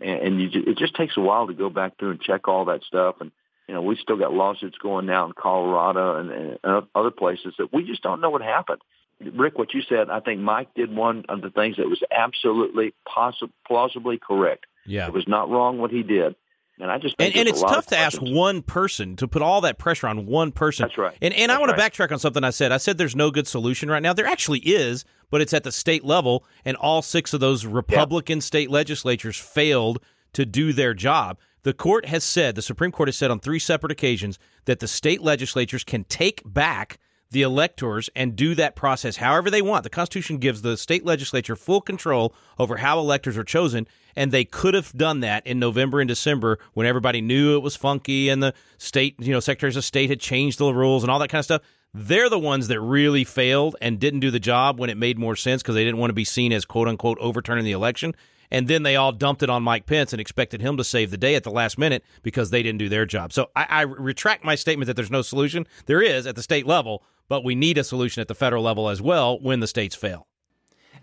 And, 0.00 0.20
and 0.20 0.40
you, 0.40 0.62
it 0.66 0.78
just 0.78 0.96
takes 0.96 1.16
a 1.16 1.20
while 1.20 1.46
to 1.46 1.54
go 1.54 1.70
back 1.70 1.98
through 1.98 2.12
and 2.12 2.20
check 2.20 2.48
all 2.48 2.64
that 2.66 2.82
stuff 2.82 3.16
and 3.20 3.30
you 3.68 3.74
know, 3.74 3.82
we've 3.82 3.98
still 3.98 4.16
got 4.16 4.32
lawsuits 4.32 4.78
going 4.78 5.06
now 5.06 5.26
in 5.26 5.32
Colorado 5.32 6.16
and, 6.16 6.58
and 6.64 6.86
other 6.94 7.10
places 7.10 7.54
that 7.58 7.72
we 7.72 7.84
just 7.84 8.02
don't 8.02 8.20
know 8.20 8.30
what 8.30 8.42
happened. 8.42 8.80
Rick, 9.20 9.58
what 9.58 9.74
you 9.74 9.82
said, 9.82 10.10
I 10.10 10.20
think 10.20 10.40
Mike 10.40 10.74
did 10.74 10.94
one 10.94 11.24
of 11.28 11.42
the 11.42 11.50
things 11.50 11.76
that 11.76 11.86
was 11.86 12.00
absolutely 12.10 12.94
possible, 13.06 13.52
plausibly 13.66 14.18
correct. 14.18 14.66
Yeah. 14.86 15.06
It 15.06 15.12
was 15.12 15.26
not 15.28 15.50
wrong 15.50 15.78
what 15.78 15.90
he 15.90 16.02
did. 16.02 16.34
And 16.80 16.90
I 16.90 16.98
just 16.98 17.16
and, 17.18 17.34
and 17.34 17.48
it's 17.48 17.60
tough 17.60 17.86
to 17.86 17.98
ask 17.98 18.20
one 18.22 18.62
person 18.62 19.16
to 19.16 19.26
put 19.26 19.42
all 19.42 19.62
that 19.62 19.78
pressure 19.78 20.06
on 20.06 20.26
one 20.26 20.52
person. 20.52 20.84
That's 20.84 20.96
right. 20.96 21.16
And 21.20 21.34
and 21.34 21.50
That's 21.50 21.56
I 21.56 21.60
want 21.60 21.72
right. 21.72 21.92
to 21.92 22.02
backtrack 22.02 22.12
on 22.12 22.20
something 22.20 22.44
I 22.44 22.50
said. 22.50 22.70
I 22.70 22.76
said 22.76 22.98
there's 22.98 23.16
no 23.16 23.32
good 23.32 23.48
solution 23.48 23.90
right 23.90 24.02
now. 24.02 24.12
There 24.12 24.26
actually 24.26 24.60
is, 24.60 25.04
but 25.28 25.40
it's 25.40 25.52
at 25.52 25.64
the 25.64 25.72
state 25.72 26.04
level, 26.04 26.44
and 26.64 26.76
all 26.76 27.02
six 27.02 27.34
of 27.34 27.40
those 27.40 27.66
Republican 27.66 28.38
yeah. 28.38 28.42
state 28.42 28.70
legislatures 28.70 29.36
failed 29.36 29.98
to 30.34 30.46
do 30.46 30.72
their 30.72 30.94
job. 30.94 31.38
The 31.68 31.74
court 31.74 32.06
has 32.06 32.24
said, 32.24 32.54
the 32.54 32.62
Supreme 32.62 32.90
Court 32.90 33.10
has 33.10 33.18
said 33.18 33.30
on 33.30 33.40
three 33.40 33.58
separate 33.58 33.92
occasions 33.92 34.38
that 34.64 34.80
the 34.80 34.88
state 34.88 35.20
legislatures 35.20 35.84
can 35.84 36.04
take 36.04 36.40
back 36.46 36.98
the 37.30 37.42
electors 37.42 38.08
and 38.16 38.34
do 38.34 38.54
that 38.54 38.74
process 38.74 39.16
however 39.16 39.50
they 39.50 39.60
want. 39.60 39.84
The 39.84 39.90
Constitution 39.90 40.38
gives 40.38 40.62
the 40.62 40.78
state 40.78 41.04
legislature 41.04 41.56
full 41.56 41.82
control 41.82 42.34
over 42.58 42.78
how 42.78 42.98
electors 42.98 43.36
are 43.36 43.44
chosen, 43.44 43.86
and 44.16 44.32
they 44.32 44.46
could 44.46 44.72
have 44.72 44.94
done 44.94 45.20
that 45.20 45.46
in 45.46 45.58
November 45.58 46.00
and 46.00 46.08
December 46.08 46.58
when 46.72 46.86
everybody 46.86 47.20
knew 47.20 47.54
it 47.54 47.62
was 47.62 47.76
funky 47.76 48.30
and 48.30 48.42
the 48.42 48.54
state, 48.78 49.16
you 49.18 49.32
know, 49.34 49.38
secretaries 49.38 49.76
of 49.76 49.84
state 49.84 50.08
had 50.08 50.20
changed 50.20 50.58
the 50.58 50.72
rules 50.72 51.04
and 51.04 51.10
all 51.10 51.18
that 51.18 51.28
kind 51.28 51.40
of 51.40 51.44
stuff. 51.44 51.62
They're 51.92 52.30
the 52.30 52.38
ones 52.38 52.68
that 52.68 52.80
really 52.80 53.24
failed 53.24 53.76
and 53.82 54.00
didn't 54.00 54.20
do 54.20 54.30
the 54.30 54.40
job 54.40 54.80
when 54.80 54.88
it 54.88 54.96
made 54.96 55.18
more 55.18 55.36
sense 55.36 55.62
because 55.62 55.74
they 55.74 55.84
didn't 55.84 56.00
want 56.00 56.08
to 56.08 56.14
be 56.14 56.24
seen 56.24 56.50
as 56.50 56.64
quote 56.64 56.88
unquote 56.88 57.18
overturning 57.20 57.66
the 57.66 57.72
election 57.72 58.14
and 58.50 58.68
then 58.68 58.82
they 58.82 58.96
all 58.96 59.12
dumped 59.12 59.42
it 59.42 59.50
on 59.50 59.62
Mike 59.62 59.86
Pence 59.86 60.12
and 60.12 60.20
expected 60.20 60.60
him 60.60 60.76
to 60.76 60.84
save 60.84 61.10
the 61.10 61.16
day 61.16 61.34
at 61.34 61.44
the 61.44 61.50
last 61.50 61.78
minute 61.78 62.04
because 62.22 62.50
they 62.50 62.62
didn't 62.62 62.78
do 62.78 62.88
their 62.88 63.06
job. 63.06 63.32
So 63.32 63.50
I, 63.54 63.66
I 63.68 63.80
retract 63.82 64.44
my 64.44 64.54
statement 64.54 64.86
that 64.86 64.94
there's 64.94 65.10
no 65.10 65.22
solution. 65.22 65.66
There 65.86 66.02
is 66.02 66.26
at 66.26 66.36
the 66.36 66.42
state 66.42 66.66
level, 66.66 67.02
but 67.28 67.44
we 67.44 67.54
need 67.54 67.78
a 67.78 67.84
solution 67.84 68.20
at 68.20 68.28
the 68.28 68.34
federal 68.34 68.62
level 68.62 68.88
as 68.88 69.02
well 69.02 69.38
when 69.40 69.60
the 69.60 69.66
states 69.66 69.94
fail. 69.94 70.26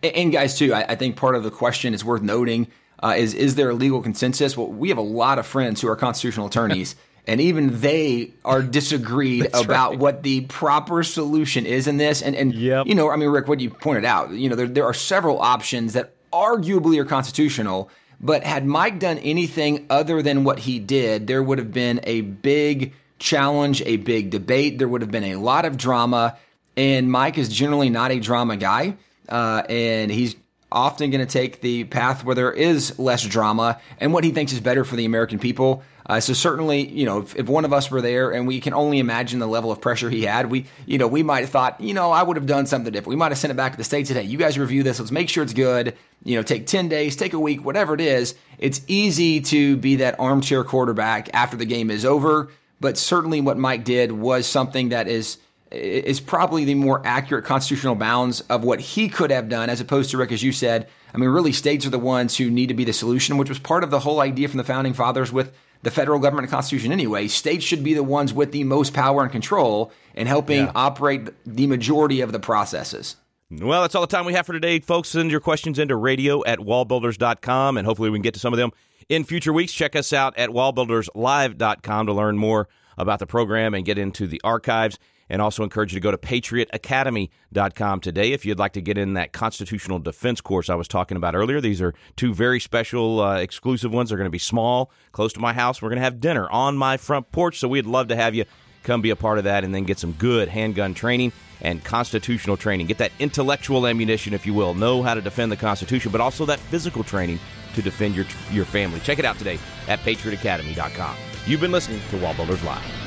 And 0.04 0.32
guys, 0.32 0.58
too, 0.58 0.74
I 0.74 0.96
think 0.96 1.16
part 1.16 1.36
of 1.36 1.44
the 1.44 1.52
question 1.52 1.94
is 1.94 2.04
worth 2.04 2.22
noting 2.22 2.68
uh, 3.02 3.16
is 3.18 3.34
is 3.34 3.56
there 3.56 3.70
a 3.70 3.74
legal 3.74 4.02
consensus? 4.02 4.58
Well, 4.58 4.68
we 4.68 4.90
have 4.90 4.98
a 4.98 5.02
lot 5.02 5.40
of 5.40 5.46
friends 5.46 5.82
who 5.82 5.88
are 5.88 5.96
constitutional 5.96 6.48
attorneys. 6.48 6.96
and 7.28 7.42
even 7.42 7.80
they 7.82 8.32
are 8.44 8.62
disagreed 8.62 9.48
about 9.54 9.92
right. 9.92 10.00
what 10.00 10.24
the 10.24 10.42
proper 10.42 11.04
solution 11.04 11.66
is 11.66 11.88
in 11.88 11.98
this. 11.98 12.22
And 12.22 12.36
and 12.36 12.54
Yep. 12.54 12.88
you 12.88 12.96
know, 12.96 13.10
I 13.10 13.16
mean, 13.16 13.30
Rick, 13.30 13.48
what 13.48 13.60
you 13.60 13.70
pointed 13.70 14.06
out, 14.06 14.32
you 14.32 14.50
know, 14.50 14.56
there 14.56 14.68
there 14.68 14.86
are 14.86 14.94
several 14.94 15.40
options 15.40 15.94
that 15.94 16.14
arguably 16.36 17.00
are 17.00 17.06
constitutional. 17.06 17.89
But 18.19 18.43
had 18.43 18.65
Mike 18.65 19.00
done 19.00 19.17
anything 19.19 19.86
other 19.89 20.21
than 20.21 20.43
what 20.43 20.60
he 20.60 20.80
did, 20.80 21.28
there 21.28 21.43
would 21.43 21.58
have 21.58 21.74
been 21.74 22.00
a 22.04 22.21
big 22.21 22.93
challenge, 23.19 23.82
a 23.86 23.98
big 23.98 24.30
debate. 24.30 24.78
There 24.78 24.88
would 24.88 25.02
have 25.02 25.12
been 25.12 25.26
a 25.26 25.36
lot 25.36 25.65
of 25.65 25.78
drama. 25.78 26.38
And 26.78 27.12
Mike 27.12 27.38
is 27.38 27.50
generally 27.50 27.89
not 27.89 28.12
a 28.12 28.19
drama 28.19 28.58
guy, 28.58 28.98
uh, 29.30 29.63
and 29.69 30.12
he's 30.12 30.36
often 30.71 31.10
going 31.10 31.26
to 31.26 31.32
take 31.32 31.62
the 31.62 31.86
path 31.86 32.26
where 32.26 32.36
there 32.36 32.52
is 32.52 33.00
less 33.00 33.24
drama 33.24 33.80
and 34.00 34.12
what 34.12 34.26
he 34.26 34.32
thinks 34.32 34.52
is 34.52 34.60
better 34.60 34.84
for 34.84 34.98
the 34.98 35.06
American 35.06 35.39
people. 35.39 35.84
Uh, 36.08 36.20
so 36.20 36.34
certainly, 36.34 36.88
you 36.88 37.06
know, 37.06 37.20
if, 37.20 37.36
if 37.36 37.48
one 37.48 37.65
of 37.65 37.74
us 37.74 37.89
were 37.89 38.02
there 38.02 38.32
and 38.32 38.46
we 38.46 38.60
can 38.60 38.74
only 38.74 39.00
imagine 39.00 39.39
the 39.39 39.48
level 39.48 39.72
of 39.72 39.82
pressure 39.82 40.10
he 40.10 40.24
had, 40.24 40.52
we, 40.52 40.65
you 40.86 41.00
know, 41.00 41.08
we 41.08 41.24
might 41.24 41.41
have 41.41 41.50
thought, 41.50 41.82
you 41.82 41.96
know, 41.96 42.12
I 42.12 42.22
would 42.22 42.38
have 42.38 42.46
done 42.46 42.68
something 42.68 42.94
different. 42.94 43.10
We 43.10 43.15
might 43.15 43.32
have 43.32 43.39
sent 43.39 43.52
it 43.52 43.56
back 43.56 43.72
to 43.72 43.78
the 43.78 43.84
said, 43.84 44.06
hey, 44.06 44.24
you 44.24 44.38
guys 44.38 44.60
review 44.60 44.84
this. 44.84 45.00
Let's 45.00 45.12
make 45.12 45.30
sure 45.30 45.44
it's 45.44 45.54
good. 45.54 45.96
You 46.24 46.36
know, 46.36 46.44
take 46.44 46.68
10 46.68 46.89
days, 46.89 47.15
take 47.15 47.34
a 47.34 47.39
week, 47.39 47.65
whatever 47.65 47.96
it 47.96 48.02
is. 48.02 48.36
It's 48.60 48.82
easy 48.88 49.41
to 49.41 49.78
be 49.78 49.98
that 49.98 50.20
armchair 50.20 50.63
quarterback 50.63 51.30
after 51.34 51.58
the 51.58 51.65
game 51.65 51.89
is 51.89 52.06
over. 52.06 52.50
But 52.80 52.98
certainly 52.98 53.41
what 53.41 53.58
Mike 53.58 53.84
did 53.84 54.12
was 54.12 54.46
something 54.46 54.89
that 54.89 55.08
is 55.08 55.38
is 55.72 56.20
probably 56.20 56.63
the 56.63 56.76
more 56.76 57.02
accurate 57.04 57.44
constitutional 57.44 57.96
bounds 57.96 58.41
of 58.41 58.63
what 58.63 58.80
he 58.80 59.10
could 59.10 59.32
have 59.32 59.50
done, 59.50 59.70
as 59.70 59.82
opposed 59.82 60.12
to 60.12 60.18
Rick, 60.18 60.32
as 60.32 60.44
you 60.44 60.52
said. 60.52 60.88
I 61.13 61.18
mean, 61.18 61.30
really, 61.30 61.52
states 61.52 61.86
are 61.86 61.89
the 61.89 62.00
ones 62.00 62.38
who 62.38 62.50
need 62.52 62.68
to 62.68 62.74
be 62.74 62.84
the 62.84 62.94
solution, 62.94 63.38
which 63.38 63.50
was 63.50 63.60
part 63.60 63.84
of 63.84 63.89
the 63.89 64.00
whole 64.00 64.22
idea 64.22 64.48
from 64.48 64.58
the 64.58 64.63
founding 64.63 64.94
fathers 64.94 65.34
with 65.34 65.54
the 65.86 65.91
federal 65.91 66.19
government 66.19 66.45
and 66.48 66.52
constitution 66.52 66.91
anyway. 66.91 67.28
States 67.30 67.63
should 67.63 67.84
be 67.84 67.93
the 67.93 68.04
ones 68.04 68.34
with 68.34 68.52
the 68.52 68.65
most 68.65 68.93
power 68.93 69.24
and 69.24 69.32
control 69.32 69.91
in 70.15 70.28
helping 70.28 70.63
Yeah. 70.65 70.71
operate 70.76 71.30
the 71.45 71.67
majority 71.67 72.19
of 72.19 72.34
the 72.34 72.39
processes. 72.39 73.15
Well, 73.52 73.84
that's 73.84 73.93
all 73.95 74.02
the 74.02 74.08
time 74.08 74.26
we 74.26 74.34
have 74.34 74.45
for 74.48 74.54
today, 74.54 74.80
folks. 74.80 75.10
Send 75.10 75.30
your 75.32 75.39
questions 75.39 75.78
into 75.80 75.95
radio 75.95 76.43
at 76.45 76.60
wallbuilders.com, 76.60 77.78
and 77.78 77.86
hopefully 77.88 78.10
we 78.10 78.17
can 78.17 78.24
get 78.24 78.34
to 78.34 78.39
some 78.39 78.52
of 78.52 78.58
them 78.58 78.71
in 79.08 79.24
future 79.24 79.54
weeks. 79.54 79.71
Check 79.71 79.95
us 79.95 80.12
out 80.12 80.36
at 80.38 80.50
wallbuilderslive.com 80.50 82.08
to 82.08 82.13
learn 82.13 82.38
more 82.38 82.67
about 82.98 83.19
the 83.19 83.28
program 83.28 83.74
and 83.74 83.86
get 83.86 83.98
into 83.98 84.26
the 84.28 84.41
archives. 84.43 84.98
And 85.30 85.42
also 85.42 85.64
encourage 85.64 85.92
you 85.92 86.00
to 86.00 86.04
go 86.04 86.12
to 86.12 86.18
patriotacademy.com 86.18 88.02
today 88.02 88.32
if 88.32 88.46
you'd 88.46 88.60
like 88.60 88.74
to 88.74 88.82
get 88.82 88.98
in 88.98 89.14
that 89.14 89.34
constitutional 89.34 89.98
defense 89.98 90.40
course 90.40 90.70
I 90.70 90.76
was 90.76 90.88
talking 90.88 91.18
about 91.18 91.36
earlier. 91.36 91.60
These 91.60 91.82
are 91.82 91.96
two 92.16 92.34
very 92.34 92.60
special, 92.60 93.22
uh, 93.22 93.38
exclusive 93.38 93.92
ones. 93.92 94.10
They're 94.10 94.18
going 94.18 94.28
to 94.28 94.32
be 94.32 94.38
small, 94.38 94.92
close 95.14 95.34
to 95.34 95.40
my 95.40 95.54
house. 95.54 95.82
We're 95.82 95.90
going 95.90 95.98
to 95.98 96.04
have 96.04 96.20
dinner 96.20 96.48
on 96.50 96.78
my 96.78 96.98
front 96.98 97.32
porch, 97.32 97.60
so 97.60 97.68
we'd 97.68 97.88
love 97.88 98.10
to 98.10 98.16
have 98.16 98.36
you 98.36 98.46
come 98.86 99.02
be 99.02 99.10
a 99.10 99.16
part 99.16 99.38
of 99.38 99.44
that 99.44 99.64
and 99.64 99.74
then 99.74 99.84
get 99.84 100.00
some 100.00 100.14
good 100.14 100.48
handgun 100.48 100.94
training 100.94 101.34
and 101.62 101.84
constitutional 101.84 102.56
training. 102.56 102.86
Get 102.86 103.00
that 103.00 103.12
intellectual 103.20 103.88
ammunition, 103.88 104.34
if 104.34 104.46
you 104.46 104.54
will. 104.54 104.74
Know 104.74 105.02
how 105.02 105.16
to 105.16 105.22
defend 105.22 105.52
the 105.52 105.58
Constitution, 105.58 106.12
but 106.12 106.22
also 106.22 106.46
that 106.46 106.60
physical 106.60 107.04
training 107.04 107.40
to 107.74 107.82
defend 107.82 108.16
your, 108.16 108.26
your 108.52 108.66
family. 108.66 109.00
Check 109.02 109.20
it 109.20 109.26
out 109.26 109.38
today 109.38 109.60
at 109.88 110.00
patriotacademy.com. 110.00 111.16
You've 111.46 111.62
been 111.62 111.72
listening 111.72 112.00
to 112.10 112.18
Wall 112.18 112.34
Builders 112.34 112.64
Live. 112.64 113.05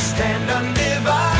Stand 0.00 0.50
undivided. 0.50 1.39